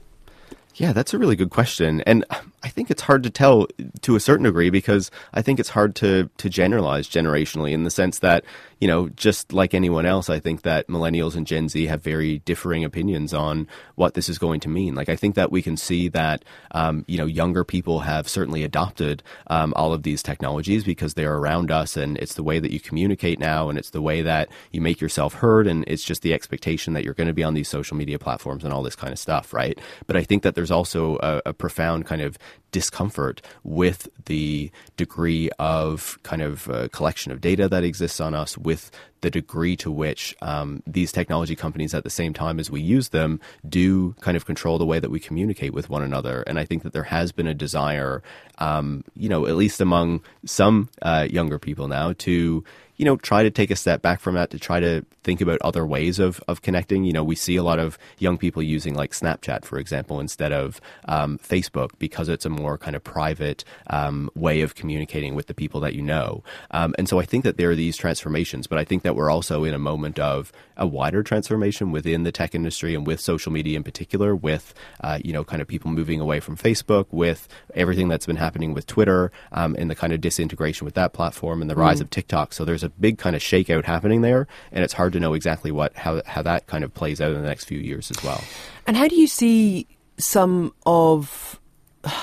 Yeah, 0.74 0.92
that's 0.92 1.14
a 1.14 1.18
really 1.18 1.36
good 1.36 1.50
question. 1.50 2.00
And 2.02 2.24
I 2.62 2.68
think 2.68 2.90
it's 2.90 3.02
hard 3.02 3.22
to 3.22 3.30
tell 3.30 3.66
to 4.02 4.16
a 4.16 4.20
certain 4.20 4.44
degree 4.44 4.70
because 4.70 5.10
I 5.32 5.42
think 5.42 5.58
it's 5.58 5.70
hard 5.70 5.94
to 5.96 6.28
to 6.36 6.48
generalize 6.50 7.08
generationally 7.08 7.72
in 7.72 7.84
the 7.84 7.90
sense 7.90 8.18
that 8.18 8.44
you 8.80 8.88
know 8.88 9.08
just 9.10 9.52
like 9.52 9.72
anyone 9.72 10.04
else, 10.04 10.28
I 10.28 10.40
think 10.40 10.62
that 10.62 10.88
millennials 10.88 11.36
and 11.36 11.46
Gen 11.46 11.68
Z 11.68 11.86
have 11.86 12.02
very 12.02 12.40
differing 12.40 12.84
opinions 12.84 13.32
on 13.32 13.66
what 13.94 14.14
this 14.14 14.28
is 14.28 14.38
going 14.38 14.60
to 14.60 14.68
mean. 14.68 14.94
Like 14.94 15.08
I 15.08 15.16
think 15.16 15.36
that 15.36 15.50
we 15.50 15.62
can 15.62 15.76
see 15.76 16.08
that 16.08 16.44
um, 16.72 17.04
you 17.08 17.16
know 17.16 17.26
younger 17.26 17.64
people 17.64 18.00
have 18.00 18.28
certainly 18.28 18.62
adopted 18.62 19.22
um, 19.46 19.72
all 19.74 19.94
of 19.94 20.02
these 20.02 20.22
technologies 20.22 20.84
because 20.84 21.14
they're 21.14 21.36
around 21.36 21.70
us 21.70 21.96
and 21.96 22.18
it's 22.18 22.34
the 22.34 22.42
way 22.42 22.58
that 22.58 22.72
you 22.72 22.80
communicate 22.80 23.38
now 23.38 23.70
and 23.70 23.78
it's 23.78 23.90
the 23.90 24.02
way 24.02 24.20
that 24.22 24.50
you 24.70 24.80
make 24.80 25.00
yourself 25.00 25.34
heard 25.34 25.66
and 25.66 25.84
it's 25.86 26.04
just 26.04 26.22
the 26.22 26.34
expectation 26.34 26.92
that 26.92 27.04
you're 27.04 27.14
going 27.14 27.26
to 27.26 27.32
be 27.32 27.44
on 27.44 27.54
these 27.54 27.68
social 27.68 27.96
media 27.96 28.18
platforms 28.18 28.64
and 28.64 28.72
all 28.72 28.82
this 28.82 28.96
kind 28.96 29.12
of 29.12 29.18
stuff, 29.18 29.54
right? 29.54 29.78
But 30.06 30.16
I 30.16 30.24
think 30.24 30.42
that 30.42 30.54
there's 30.54 30.70
also 30.70 31.16
a, 31.22 31.42
a 31.46 31.52
profound 31.54 32.04
kind 32.04 32.20
of 32.20 32.38
discomfort 32.72 33.42
with 33.64 34.08
the 34.26 34.70
degree 34.96 35.50
of 35.58 36.18
kind 36.22 36.42
of 36.42 36.68
uh, 36.68 36.88
collection 36.88 37.32
of 37.32 37.40
data 37.40 37.68
that 37.68 37.84
exists 37.84 38.20
on 38.20 38.34
us, 38.34 38.56
with 38.56 38.90
the 39.22 39.30
degree 39.30 39.76
to 39.76 39.90
which 39.90 40.34
um, 40.40 40.82
these 40.86 41.12
technology 41.12 41.56
companies, 41.56 41.94
at 41.94 42.04
the 42.04 42.10
same 42.10 42.32
time 42.32 42.58
as 42.58 42.70
we 42.70 42.80
use 42.80 43.10
them, 43.10 43.40
do 43.68 44.12
kind 44.20 44.36
of 44.36 44.46
control 44.46 44.78
the 44.78 44.86
way 44.86 44.98
that 44.98 45.10
we 45.10 45.20
communicate 45.20 45.74
with 45.74 45.90
one 45.90 46.02
another. 46.02 46.42
And 46.42 46.58
I 46.58 46.64
think 46.64 46.82
that 46.84 46.92
there 46.92 47.04
has 47.04 47.32
been 47.32 47.46
a 47.46 47.54
desire, 47.54 48.22
um, 48.58 49.04
you 49.14 49.28
know, 49.28 49.46
at 49.46 49.56
least 49.56 49.80
among 49.80 50.22
some 50.46 50.88
uh, 51.02 51.26
younger 51.28 51.58
people 51.58 51.88
now, 51.88 52.14
to 52.18 52.64
you 53.00 53.06
know, 53.06 53.16
try 53.16 53.42
to 53.42 53.50
take 53.50 53.70
a 53.70 53.76
step 53.76 54.02
back 54.02 54.20
from 54.20 54.34
that 54.34 54.50
to 54.50 54.58
try 54.58 54.78
to 54.78 55.02
think 55.22 55.40
about 55.40 55.58
other 55.62 55.86
ways 55.86 56.18
of, 56.18 56.38
of 56.48 56.60
connecting. 56.60 57.02
You 57.04 57.14
know, 57.14 57.24
we 57.24 57.34
see 57.34 57.56
a 57.56 57.62
lot 57.62 57.78
of 57.78 57.96
young 58.18 58.36
people 58.36 58.62
using 58.62 58.94
like 58.94 59.12
Snapchat, 59.12 59.64
for 59.64 59.78
example, 59.78 60.20
instead 60.20 60.52
of 60.52 60.82
um, 61.06 61.38
Facebook 61.38 61.92
because 61.98 62.28
it's 62.28 62.44
a 62.44 62.50
more 62.50 62.76
kind 62.76 62.94
of 62.94 63.02
private 63.02 63.64
um, 63.86 64.28
way 64.34 64.60
of 64.60 64.74
communicating 64.74 65.34
with 65.34 65.46
the 65.46 65.54
people 65.54 65.80
that 65.80 65.94
you 65.94 66.02
know. 66.02 66.44
Um, 66.72 66.94
and 66.98 67.08
so 67.08 67.18
I 67.18 67.24
think 67.24 67.42
that 67.44 67.56
there 67.56 67.70
are 67.70 67.74
these 67.74 67.96
transformations, 67.96 68.66
but 68.66 68.78
I 68.78 68.84
think 68.84 69.02
that 69.02 69.16
we're 69.16 69.30
also 69.30 69.64
in 69.64 69.72
a 69.72 69.78
moment 69.78 70.18
of 70.18 70.52
a 70.76 70.86
wider 70.86 71.22
transformation 71.22 71.92
within 71.92 72.24
the 72.24 72.32
tech 72.32 72.54
industry 72.54 72.94
and 72.94 73.06
with 73.06 73.18
social 73.18 73.50
media 73.50 73.78
in 73.78 73.82
particular, 73.82 74.36
with, 74.36 74.74
uh, 75.00 75.18
you 75.24 75.32
know, 75.32 75.42
kind 75.42 75.62
of 75.62 75.68
people 75.68 75.90
moving 75.90 76.20
away 76.20 76.40
from 76.40 76.54
Facebook, 76.54 77.06
with 77.10 77.48
everything 77.74 78.08
that's 78.08 78.26
been 78.26 78.36
happening 78.36 78.74
with 78.74 78.86
Twitter 78.86 79.32
um, 79.52 79.74
and 79.78 79.90
the 79.90 79.94
kind 79.94 80.12
of 80.12 80.20
disintegration 80.20 80.84
with 80.84 80.94
that 80.94 81.14
platform 81.14 81.62
and 81.62 81.70
the 81.70 81.74
rise 81.74 81.98
mm. 81.98 82.02
of 82.02 82.10
TikTok. 82.10 82.52
So 82.52 82.66
there's 82.66 82.84
a 82.84 82.89
big 83.00 83.18
kind 83.18 83.36
of 83.36 83.42
shakeout 83.42 83.84
happening 83.84 84.20
there, 84.22 84.46
and 84.72 84.84
it's 84.84 84.92
hard 84.92 85.12
to 85.12 85.20
know 85.20 85.34
exactly 85.34 85.70
what 85.70 85.94
how 85.96 86.22
how 86.26 86.42
that 86.42 86.66
kind 86.66 86.84
of 86.84 86.92
plays 86.94 87.20
out 87.20 87.32
in 87.32 87.42
the 87.42 87.48
next 87.48 87.64
few 87.64 87.78
years 87.78 88.10
as 88.10 88.22
well. 88.24 88.42
And 88.86 88.96
how 88.96 89.08
do 89.08 89.16
you 89.16 89.26
see 89.26 89.86
some 90.18 90.74
of 90.86 91.60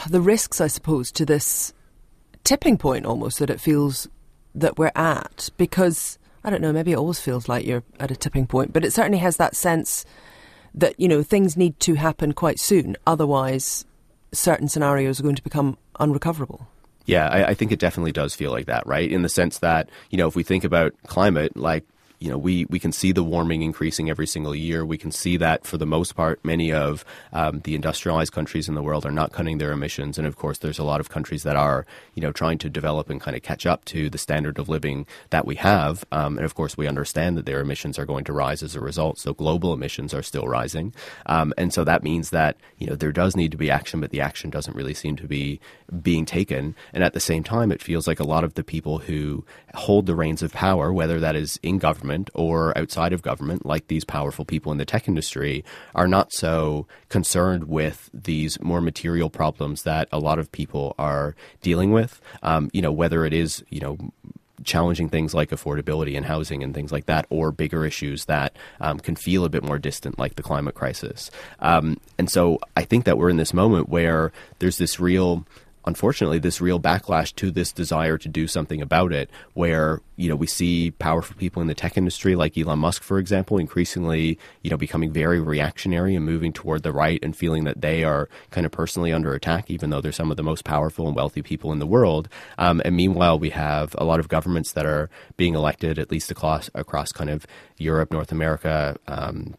the 0.10 0.21
risks, 0.21 0.60
I 0.62 0.67
suppose, 0.67 1.12
to 1.13 1.25
this 1.25 1.73
tipping 2.43 2.77
point 2.77 3.06
almost 3.06 3.39
that 3.39 3.49
it 3.49 3.62
feels 3.62 4.08
that 4.56 4.77
we're 4.77 4.91
at? 4.95 5.49
Because 5.58 6.17
I 6.43 6.49
don't 6.49 6.62
know, 6.62 6.73
maybe 6.73 6.91
it 6.91 6.97
always 6.97 7.19
feels 7.19 7.49
like 7.49 7.65
you're 7.65 7.84
at 7.99 8.12
a 8.12 8.15
tipping 8.15 8.47
point, 8.47 8.73
but 8.73 8.86
it 8.86 8.93
certainly 8.93 9.19
has 9.19 9.38
that 9.38 9.56
sense 9.56 10.06
that 10.73 10.99
you 10.99 11.08
know 11.08 11.23
things 11.23 11.58
need 11.58 11.80
to 11.82 11.95
happen 11.95 12.34
quite 12.34 12.60
soon, 12.60 12.95
otherwise 13.06 13.86
certain 14.34 14.67
scenarios 14.67 15.19
are 15.19 15.23
going 15.23 15.36
to 15.36 15.43
become 15.43 15.77
unrecoverable. 15.99 16.67
Yeah, 17.07 17.29
I, 17.29 17.45
I, 17.45 17.53
think 17.53 17.71
it 17.71 17.79
definitely 17.79 18.11
does 18.11 18.35
feel 18.35 18.51
like 18.51 18.65
that, 18.65 18.85
right? 18.85 19.09
In 19.09 19.21
the 19.21 19.29
sense 19.29 19.59
that, 19.59 19.89
you 20.09 20.17
know, 20.17 20.27
if 20.27 20.35
we 20.35 20.43
think 20.43 20.65
about 20.65 20.93
climate, 21.07 21.55
like 21.55 21.85
you 22.19 22.30
know, 22.30 22.38
we, 22.38 22.65
we 22.65 22.80
can 22.80 22.91
see 22.91 23.12
the 23.12 23.23
warming 23.23 23.62
increasing 23.62 24.10
every 24.10 24.25
single 24.25 24.56
year. 24.56 24.86
We 24.86 24.97
can 24.97 25.12
see 25.12 25.38
that 25.38 25.65
for 25.65 25.77
the 25.77 25.86
most 25.86 26.15
part, 26.15 26.43
many 26.43 26.73
of 26.73 27.06
um, 27.32 27.60
the 27.60 27.75
industrialized 27.75 28.34
countries 28.34 28.67
in 28.67 28.73
the 28.73 28.82
world 28.82 29.06
are 29.06 29.12
not 29.12 29.34
cutting 29.34 29.60
their 29.60 29.71
emissions. 29.71 30.17
And 30.17 30.25
of 30.25 30.36
course, 30.36 30.58
there's 30.58 30.80
a 30.80 30.84
lot 30.84 30.99
of 30.99 31.10
countries 31.10 31.43
that 31.43 31.56
are, 31.56 31.86
you 32.15 32.21
know, 32.21 32.32
trying 32.32 32.58
to 32.60 32.69
develop 32.69 33.12
and 33.12 33.21
kind 33.21 33.38
of 33.38 33.43
catch 33.43 33.67
up 33.67 33.86
to 33.86 34.10
the 34.10 34.17
standard 34.17 34.58
of 34.58 34.67
living 34.67 35.06
that 35.30 35.45
we 35.45 35.56
have. 35.56 36.06
Um, 36.12 36.38
and 36.38 36.45
of 36.45 36.56
course, 36.56 36.75
we 36.75 36.88
understand 36.88 37.38
that 37.38 37.45
their 37.45 37.62
emissions 37.62 37.99
are 37.99 38.06
going 38.06 38.23
to 38.25 38.34
rise 38.34 38.63
as 38.63 38.75
a 38.75 38.82
result. 38.82 39.19
So 39.19 39.36
global 39.36 39.71
emissions 39.71 40.12
are 40.13 40.23
still 40.23 40.47
rising. 40.47 40.95
Um, 41.27 41.53
and 41.56 41.71
so 41.71 41.84
that 41.84 42.03
means 42.03 42.32
that, 42.32 42.58
you 42.80 42.88
know, 42.88 42.95
there 42.95 43.12
does 43.12 43.36
need 43.36 43.51
to 43.51 43.58
be 43.58 43.69
action, 43.69 44.01
but 44.01 44.10
the 44.10 44.21
action 44.21 44.49
doesn't 44.49 44.75
really 44.75 44.95
seem 44.95 45.17
to 45.17 45.27
be 45.27 45.60
being 46.01 46.25
taken. 46.25 46.75
And 46.93 47.03
at 47.03 47.13
the 47.13 47.19
same 47.19 47.43
time, 47.43 47.71
it 47.71 47.84
feels 47.84 48.08
like 48.08 48.19
a 48.19 48.27
lot 48.27 48.43
of 48.43 48.56
the 48.56 48.63
people 48.63 48.97
who 48.97 49.45
hold 49.75 50.08
the 50.08 50.15
reins 50.15 50.41
of 50.41 50.51
power, 50.51 50.91
whether 50.91 51.19
that 51.19 51.36
is 51.36 51.60
in 51.62 51.77
government, 51.77 52.06
government 52.07 52.29
or 52.33 52.77
outside 52.77 53.13
of 53.13 53.21
government, 53.21 53.65
like 53.65 53.87
these 53.87 54.05
powerful 54.05 54.45
people 54.45 54.71
in 54.71 54.77
the 54.77 54.85
tech 54.85 55.07
industry, 55.07 55.63
are 55.93 56.07
not 56.07 56.31
so 56.31 56.87
concerned 57.09 57.65
with 57.65 58.09
these 58.13 58.59
more 58.61 58.81
material 58.81 59.29
problems 59.29 59.83
that 59.83 60.07
a 60.11 60.19
lot 60.19 60.39
of 60.39 60.51
people 60.51 60.95
are 60.97 61.35
dealing 61.61 61.91
with. 61.91 62.21
Um, 62.43 62.69
you 62.73 62.81
know, 62.81 62.93
whether 62.93 63.25
it 63.25 63.33
is, 63.33 63.63
you 63.69 63.81
know, 63.81 63.97
challenging 64.63 65.09
things 65.09 65.33
like 65.33 65.51
affordability 65.51 66.17
and 66.17 66.25
housing 66.25 66.63
and 66.63 66.73
things 66.73 66.91
like 66.91 67.05
that, 67.05 67.25
or 67.29 67.51
bigger 67.51 67.85
issues 67.85 68.25
that 68.25 68.55
um, 68.79 68.99
can 68.99 69.15
feel 69.15 69.43
a 69.43 69.49
bit 69.49 69.63
more 69.63 69.77
distant, 69.77 70.17
like 70.17 70.35
the 70.35 70.43
climate 70.43 70.75
crisis. 70.75 71.29
Um, 71.59 71.97
and 72.17 72.29
so 72.29 72.59
I 72.75 72.83
think 72.83 73.05
that 73.05 73.17
we're 73.17 73.29
in 73.29 73.37
this 73.37 73.53
moment 73.53 73.89
where 73.89 74.31
there's 74.59 74.77
this 74.77 74.99
real 74.99 75.45
unfortunately 75.88 76.38
this 76.38 76.60
real 76.60 76.80
backlash 76.80 77.34
to 77.34 77.50
this 77.50 77.71
desire 77.71 78.17
to 78.17 78.28
do 78.28 78.45
something 78.45 78.82
about 78.82 79.13
it 79.13 79.30
where 79.54 80.02
you 80.17 80.28
know 80.28 80.36
we 80.36 80.45
see 80.45 80.91
powerful 80.91 81.36
people 81.38 81.62
in 81.62 81.67
the 81.69 81.73
tech 81.73 81.97
industry 81.97 82.36
like 82.36 82.58
Elon 82.58 82.78
Musk 82.78 83.02
for 83.02 83.17
example 83.17 83.58
increasingly 83.58 84.38
you 84.63 84.69
know 84.69 84.76
becoming 84.76 85.12
very 85.12 85.39
reactionary 85.39 86.13
and 86.13 86.26
moving 86.26 86.52
toward 86.52 86.84
the 86.84 86.91
right 86.91 87.19
and 87.23 87.36
feeling 87.36 87.63
that 87.63 87.80
they 87.82 88.04
are 88.04 88.28
kind 88.52 88.65
of 88.65 88.71
personally 88.71 89.13
under 89.13 89.34
attack 89.34 89.71
even 89.71 89.89
though 89.89 90.02
they're 90.02 90.12
some 90.12 90.30
of 90.30 90.36
the 90.36 90.43
most 90.43 90.65
powerful 90.65 91.08
and 91.08 91.15
wealthy 91.15 91.41
people 91.41 91.71
in 91.71 91.80
the 91.80 91.88
world. 91.88 92.28
Um, 92.58 92.82
and 92.84 92.95
meanwhile 92.95 93.39
we 93.39 93.52
have 93.52 93.95
a 93.97 94.04
lot 94.04 94.19
of 94.19 94.28
governments 94.28 94.73
that 94.73 94.86
are 94.86 95.10
being 95.38 95.56
elected 95.56 95.97
at 95.97 96.12
least 96.12 96.30
across 96.30 96.69
across 96.76 97.13
kind 97.13 97.30
of 97.30 97.47
Europe 97.78 98.12
North 98.12 98.34
America 98.34 98.97
um, 99.08 99.56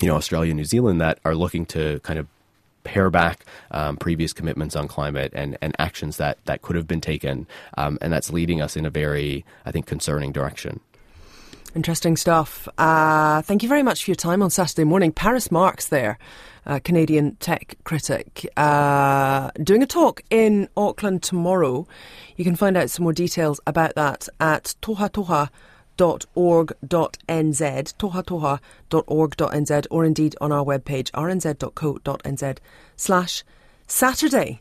you 0.00 0.08
know 0.08 0.16
Australia 0.16 0.52
New 0.52 0.64
Zealand 0.64 1.00
that 1.00 1.20
are 1.24 1.36
looking 1.36 1.64
to 1.66 2.00
kind 2.00 2.18
of 2.18 2.26
pare 2.84 3.10
back 3.10 3.44
um, 3.70 3.96
previous 3.96 4.32
commitments 4.32 4.76
on 4.76 4.88
climate 4.88 5.32
and, 5.34 5.56
and 5.60 5.74
actions 5.78 6.16
that, 6.16 6.38
that 6.46 6.62
could 6.62 6.76
have 6.76 6.86
been 6.86 7.00
taken. 7.00 7.46
Um, 7.76 7.98
and 8.00 8.12
that's 8.12 8.32
leading 8.32 8.60
us 8.60 8.76
in 8.76 8.86
a 8.86 8.90
very, 8.90 9.44
I 9.64 9.72
think, 9.72 9.86
concerning 9.86 10.32
direction. 10.32 10.80
Interesting 11.74 12.16
stuff. 12.16 12.68
Uh, 12.78 13.42
thank 13.42 13.62
you 13.62 13.68
very 13.68 13.82
much 13.82 14.04
for 14.04 14.10
your 14.10 14.16
time 14.16 14.42
on 14.42 14.50
Saturday 14.50 14.84
morning. 14.84 15.12
Paris 15.12 15.52
Marx 15.52 15.86
there, 15.86 16.18
Canadian 16.82 17.36
tech 17.36 17.76
critic, 17.84 18.44
uh, 18.56 19.50
doing 19.62 19.80
a 19.82 19.86
talk 19.86 20.22
in 20.30 20.68
Auckland 20.76 21.22
tomorrow. 21.22 21.86
You 22.36 22.44
can 22.44 22.56
find 22.56 22.76
out 22.76 22.90
some 22.90 23.04
more 23.04 23.12
details 23.12 23.60
about 23.68 23.94
that 23.94 24.28
at 24.40 24.74
tohatoha.com 24.82 25.50
tohatoha.org.nz, 26.00 27.60
tohatoha.org.nz, 27.98 29.86
or 29.90 30.04
indeed 30.04 30.36
on 30.40 30.50
our 30.52 30.64
webpage, 30.64 31.10
rnz.co.nz 31.10 32.58
slash 32.96 33.44
Saturday. 33.86 34.58